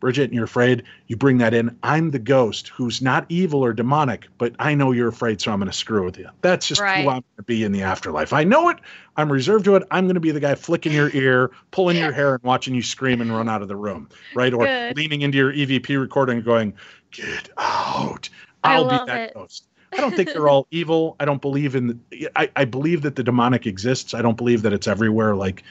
[0.01, 1.76] Bridget, and you're afraid, you bring that in.
[1.82, 5.59] I'm the ghost who's not evil or demonic, but I know you're afraid, so I'm
[5.59, 6.28] going to screw with you.
[6.40, 7.05] That's just Right.
[7.05, 8.32] who I'm going to be in the afterlife.
[8.32, 8.78] I know it.
[9.16, 9.84] I'm reserved to it.
[9.90, 12.82] I'm going to be the guy flicking your ear, pulling your hair, and watching you
[12.82, 14.53] scream and run out of the room, right?
[14.53, 14.96] Or Good.
[14.96, 16.74] leaning into your EVP recording and going,
[17.11, 18.28] "Get out."
[18.64, 19.34] I'll be that it.
[19.34, 19.66] ghost.
[19.92, 21.16] I don't think they're all evil.
[21.18, 22.01] I don't believe in.
[22.36, 24.14] I, I believe that the demonic exists.
[24.14, 25.34] I don't believe that it's everywhere.
[25.34, 25.64] Like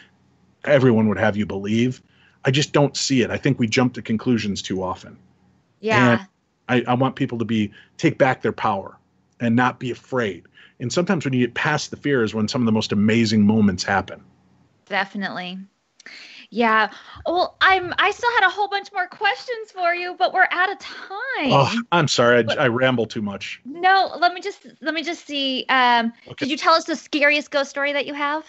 [0.66, 2.02] everyone would have you believe.
[2.46, 3.30] I just don't see it.
[3.32, 5.18] I think we jump to conclusions too often.
[5.82, 6.26] Yeah.
[6.68, 8.98] I, I want people to be take back their power
[9.40, 10.44] and not be afraid.
[10.80, 13.46] And sometimes when you get past the fear is when some of the most amazing
[13.46, 14.24] moments happen.
[14.86, 15.58] Definitely.
[16.52, 16.92] Yeah.
[17.26, 20.72] Well, I'm I still had a whole bunch more questions for you, but we're out
[20.72, 21.52] of time.
[21.52, 23.62] Oh, I'm sorry, But- I, I ramble too much.
[23.66, 25.66] No, let me just let me just see.
[25.70, 26.46] Um Okay.
[26.46, 28.46] did you tell us the scariest ghost story that you have?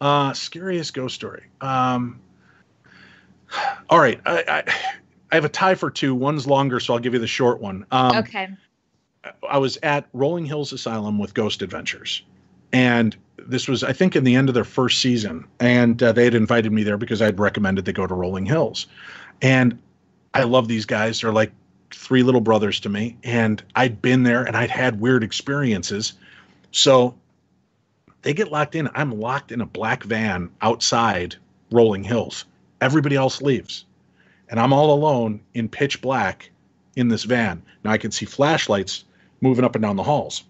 [0.00, 1.44] Uh, scariest ghost story.
[1.60, 2.20] Um,
[3.90, 4.74] all right, I, I
[5.30, 6.14] I have a tie for two.
[6.14, 7.84] One's longer, so I'll give you the short one.
[7.90, 8.48] Um, okay.
[9.48, 12.22] I was at Rolling Hills Asylum with Ghost Adventures,
[12.72, 16.24] and this was, I think, in the end of their first season, and uh, they
[16.24, 18.86] had invited me there because I'd recommended they go to Rolling Hills,
[19.42, 19.78] and
[20.34, 21.20] I love these guys.
[21.20, 21.52] They're like
[21.90, 26.14] three little brothers to me, and I'd been there and I'd had weird experiences,
[26.70, 27.14] so
[28.22, 28.88] they get locked in.
[28.94, 31.36] I'm locked in a black van outside
[31.70, 32.44] Rolling Hills.
[32.80, 33.84] Everybody else leaves,
[34.48, 36.50] and I'm all alone in pitch black
[36.96, 37.62] in this van.
[37.84, 39.04] Now I can see flashlights
[39.40, 40.44] moving up and down the halls.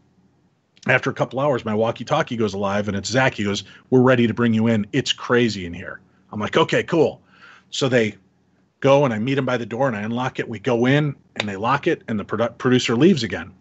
[0.86, 3.34] After a couple hours, my walkie-talkie goes alive, and it's Zak.
[3.34, 4.86] He goes, "We're ready to bring you in.
[4.92, 6.00] It's crazy in here."
[6.32, 7.20] I'm like, "Okay, cool."
[7.70, 8.16] So they
[8.80, 10.48] go, and I meet him by the door, and I unlock it.
[10.48, 13.52] We go in, and they lock it, and the produ- producer leaves again.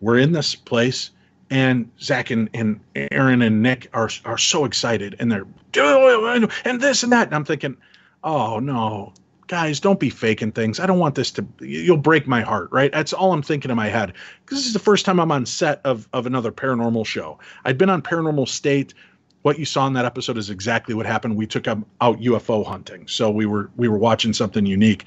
[0.00, 1.10] We're in this place,
[1.50, 6.80] and Zak and, and Aaron and Nick are are so excited, and they're doing and
[6.80, 7.76] this and that, and I'm thinking,
[8.24, 9.12] "Oh no,
[9.52, 10.80] guys, don't be faking things.
[10.80, 12.90] I don't want this to, you'll break my heart, right?
[12.90, 14.14] That's all I'm thinking in my head.
[14.40, 17.38] Because this is the first time I'm on set of, of another paranormal show.
[17.66, 18.94] I'd been on Paranormal State.
[19.42, 21.36] What you saw in that episode is exactly what happened.
[21.36, 23.06] We took out UFO hunting.
[23.06, 25.04] So we were, we were watching something unique.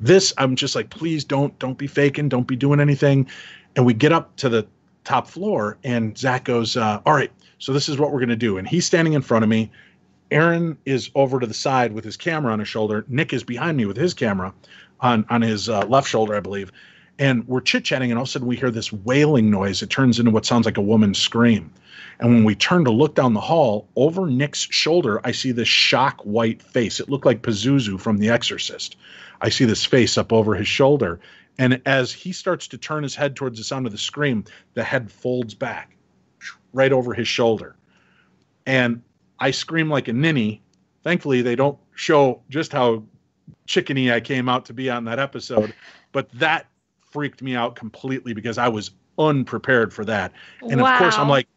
[0.00, 2.28] This, I'm just like, please don't, don't be faking.
[2.28, 3.26] Don't be doing anything.
[3.74, 4.66] And we get up to the
[5.04, 8.36] top floor and Zak goes, uh, all right, so this is what we're going to
[8.36, 8.58] do.
[8.58, 9.70] And he's standing in front of me.
[10.30, 13.04] Aaron is over to the side with his camera on his shoulder.
[13.08, 14.52] Nick is behind me with his camera
[15.00, 16.72] on on his uh, left shoulder, I believe.
[17.18, 19.82] And we're chit chatting, and all of a sudden we hear this wailing noise.
[19.82, 21.72] It turns into what sounds like a woman's scream.
[22.20, 25.68] And when we turn to look down the hall, over Nick's shoulder, I see this
[25.68, 27.00] shock white face.
[27.00, 28.96] It looked like Pazuzu from The Exorcist.
[29.40, 31.18] I see this face up over his shoulder.
[31.58, 34.84] And as he starts to turn his head towards the sound of the scream, the
[34.84, 35.96] head folds back
[36.72, 37.74] right over his shoulder.
[38.64, 39.02] And
[39.40, 40.62] I scream like a ninny.
[41.04, 43.02] Thankfully, they don't show just how
[43.66, 45.74] chickeny I came out to be on that episode,
[46.12, 46.66] but that
[47.10, 50.32] freaked me out completely because I was unprepared for that.
[50.62, 51.48] And of course, I'm like,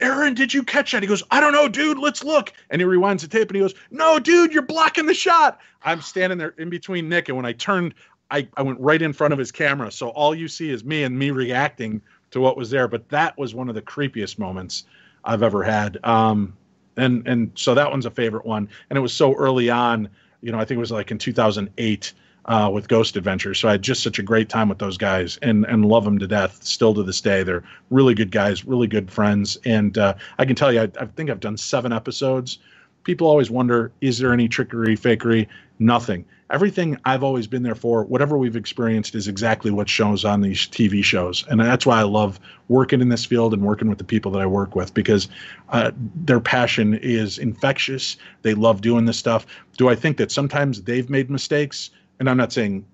[0.00, 1.02] Aaron, did you catch that?
[1.02, 1.98] He goes, I don't know, dude.
[1.98, 2.52] Let's look.
[2.70, 5.58] And he rewinds the tape and he goes, No, dude, you're blocking the shot.
[5.82, 7.28] I'm standing there in between Nick.
[7.28, 7.94] And when I turned,
[8.30, 9.90] I, I went right in front of his camera.
[9.90, 12.02] So all you see is me and me reacting
[12.32, 12.88] to what was there.
[12.88, 14.84] But that was one of the creepiest moments
[15.24, 15.98] I've ever had.
[16.04, 16.56] Um,
[16.96, 18.68] and and so that one's a favorite one.
[18.90, 20.08] And it was so early on,
[20.40, 22.12] you know, I think it was like in 2008
[22.46, 23.58] uh, with Ghost Adventures.
[23.58, 26.18] So I had just such a great time with those guys and and love them
[26.18, 26.62] to death.
[26.62, 29.58] Still to this day, they're really good guys, really good friends.
[29.64, 32.58] And uh, I can tell you, I, I think I've done seven episodes.
[33.06, 35.46] People always wonder, is there any trickery, fakery?
[35.78, 36.24] Nothing.
[36.50, 40.66] Everything I've always been there for, whatever we've experienced, is exactly what shows on these
[40.66, 44.04] TV shows, and that's why I love working in this field and working with the
[44.04, 45.28] people that I work with because
[45.68, 48.16] uh, their passion is infectious.
[48.42, 49.46] They love doing this stuff.
[49.76, 51.90] Do I think that sometimes they've made mistakes?
[52.18, 52.84] And I'm not saying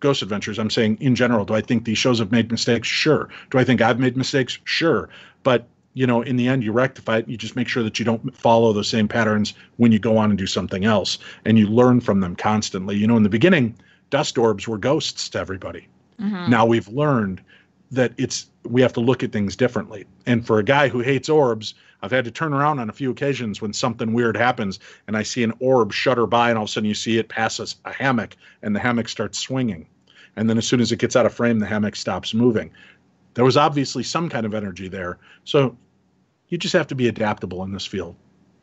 [0.00, 0.58] Ghost Adventures.
[0.58, 1.46] I'm saying in general.
[1.46, 2.86] Do I think these shows have made mistakes?
[2.86, 3.30] Sure.
[3.50, 4.58] Do I think I've made mistakes?
[4.64, 5.08] Sure.
[5.42, 7.28] But you know, in the end, you rectify it.
[7.28, 10.30] You just make sure that you don't follow those same patterns when you go on
[10.30, 12.96] and do something else, and you learn from them constantly.
[12.96, 13.76] You know, in the beginning,
[14.10, 15.86] dust orbs were ghosts to everybody.
[16.20, 16.48] Mhm.
[16.48, 17.40] Now we've learned
[17.90, 20.06] that it's we have to look at things differently.
[20.26, 23.10] And for a guy who hates orbs, I've had to turn around on a few
[23.10, 26.70] occasions when something weird happens and I see an orb shudder by and all of
[26.70, 29.86] a sudden you see it pass us a hammock and the hammock starts swinging.
[30.36, 32.70] And then as soon as it gets out of frame, the hammock stops moving.
[33.34, 35.18] There was obviously some kind of energy there.
[35.44, 35.76] So
[36.48, 38.16] you just have to be adaptable in this field.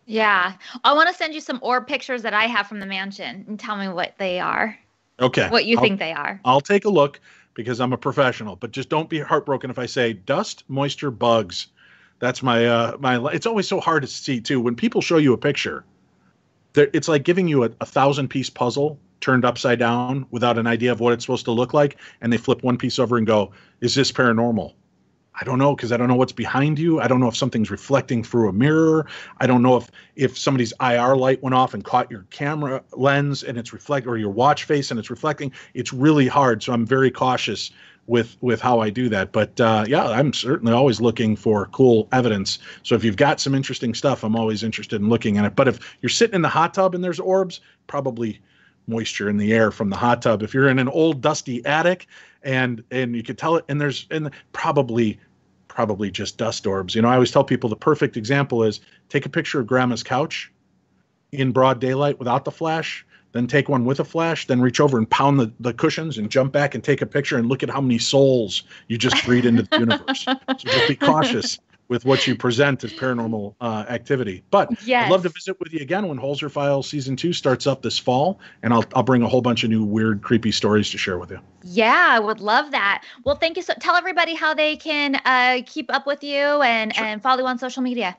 [0.05, 0.53] Yeah.
[0.83, 3.59] I want to send you some orb pictures that I have from the mansion and
[3.59, 4.77] tell me what they are.
[5.19, 5.49] Okay.
[5.49, 6.39] What you I'll- think they are.
[6.45, 7.19] I'll take a look.
[7.53, 8.55] because I'm a professional.
[8.55, 11.67] But just don't be heartbroken if I say dust, moisture, bugs.
[12.19, 13.17] That's my uh my.
[13.33, 15.83] It's always so hard to see too when people show you a picture.
[16.75, 20.93] It's like giving you a, a thousand piece puzzle turned upside down without an idea
[20.93, 23.51] of what it's supposed to look like, and they flip one piece over and go,
[23.81, 24.73] "Is this paranormal?"
[25.39, 26.99] I don't know because I don't know what's behind you.
[26.99, 29.07] I don't know if something's reflecting through a mirror.
[29.39, 33.41] I don't know if if somebody's IR light went off and caught your camera lens
[33.41, 35.51] and it's reflect or your watch face and it's reflecting.
[35.73, 36.61] It's really hard.
[36.61, 37.71] So I'm very cautious
[38.07, 39.31] with with how I do that.
[39.31, 42.59] But uh, yeah, I'm certainly always looking for cool evidence.
[42.83, 45.55] So if you've got some interesting stuff, I'm always interested in looking at it.
[45.55, 48.41] But if you're sitting in the hot tub and there's orbs, probably
[48.87, 50.43] moisture in the air from the hot tub.
[50.43, 52.07] If you're in an old dusty attic
[52.43, 55.19] and and you could tell it and there's and probably
[55.67, 56.95] probably just dust orbs.
[56.95, 60.03] You know, I always tell people the perfect example is take a picture of grandma's
[60.03, 60.51] couch
[61.31, 64.97] in broad daylight without the flash, then take one with a flash, then reach over
[64.97, 67.69] and pound the, the cushions and jump back and take a picture and look at
[67.69, 70.25] how many souls you just breed into the universe.
[70.25, 71.57] So just be cautious
[71.91, 74.41] with what you present as paranormal uh, activity.
[74.49, 75.05] But yes.
[75.05, 77.99] I'd love to visit with you again when Holzer Files season two starts up this
[77.99, 81.19] fall, and I'll I'll bring a whole bunch of new weird, creepy stories to share
[81.19, 81.39] with you.
[81.63, 83.03] Yeah, I would love that.
[83.25, 83.73] Well, thank you so.
[83.81, 87.03] Tell everybody how they can uh, keep up with you and sure.
[87.03, 88.17] and follow you on social media.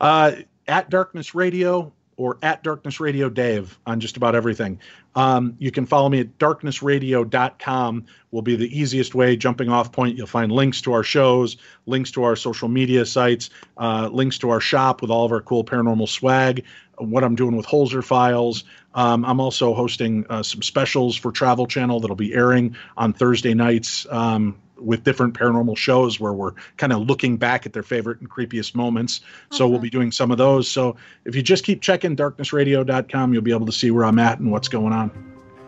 [0.00, 0.32] Uh,
[0.66, 1.92] at Darkness Radio
[2.22, 4.78] or at Darkness Radio Dave on just about everything.
[5.16, 9.36] Um, you can follow me at darknessradio.com will be the easiest way.
[9.36, 13.50] Jumping off point you'll find links to our shows links to our social media sites
[13.76, 16.64] uh, links to our shop with all of our cool paranormal swag
[16.98, 18.62] what i'm doing with holzer files.
[18.94, 23.54] Um, i'm also hosting uh, some specials for travel channel that'll be airing on thursday
[23.54, 24.06] nights.
[24.08, 28.30] Um, with different paranormal shows where we're kind of looking back at their favorite and
[28.30, 29.20] creepiest moments.
[29.50, 29.82] So we'll uh-huh.
[29.82, 30.68] be doing some of those.
[30.68, 34.38] So if you just keep checking darknessradio.com, you'll be able to see where I'm at
[34.38, 35.10] and what's going on.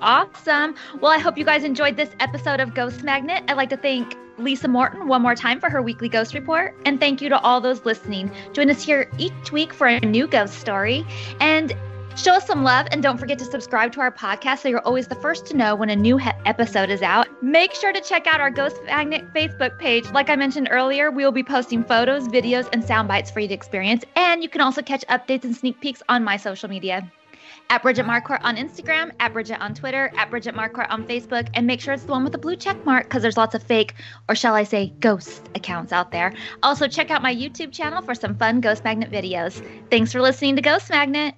[0.01, 0.75] Awesome.
[1.01, 3.45] Well, I hope you guys enjoyed this episode of Ghost Magnet.
[3.49, 6.77] I'd like to thank Lisa Morton one more time for her weekly ghost report.
[6.85, 8.31] And thank you to all those listening.
[8.53, 11.07] Join us here each week for a new ghost story.
[11.41, 11.75] And
[12.17, 15.09] Show us some love and don't forget to subscribe to our podcast so you're always
[15.09, 17.27] the first to know when a new he- episode is out.
[17.43, 20.09] Make sure to check out our Ghost Magnet Facebook page.
[20.13, 23.49] Like I mentioned earlier, we will be posting photos, videos, and sound bites for you
[23.49, 24.05] to experience.
[24.15, 27.11] And you can also catch updates and sneak peeks on my social media.
[27.69, 31.67] At Bridget Marquardt on Instagram, at Bridget on Twitter, at Bridget Marquardt on Facebook, and
[31.67, 33.95] make sure it's the one with the blue check mark because there's lots of fake,
[34.29, 36.33] or shall I say, ghost accounts out there.
[36.63, 39.65] Also, check out my YouTube channel for some fun Ghost Magnet videos.
[39.91, 41.35] Thanks for listening to Ghost Magnet.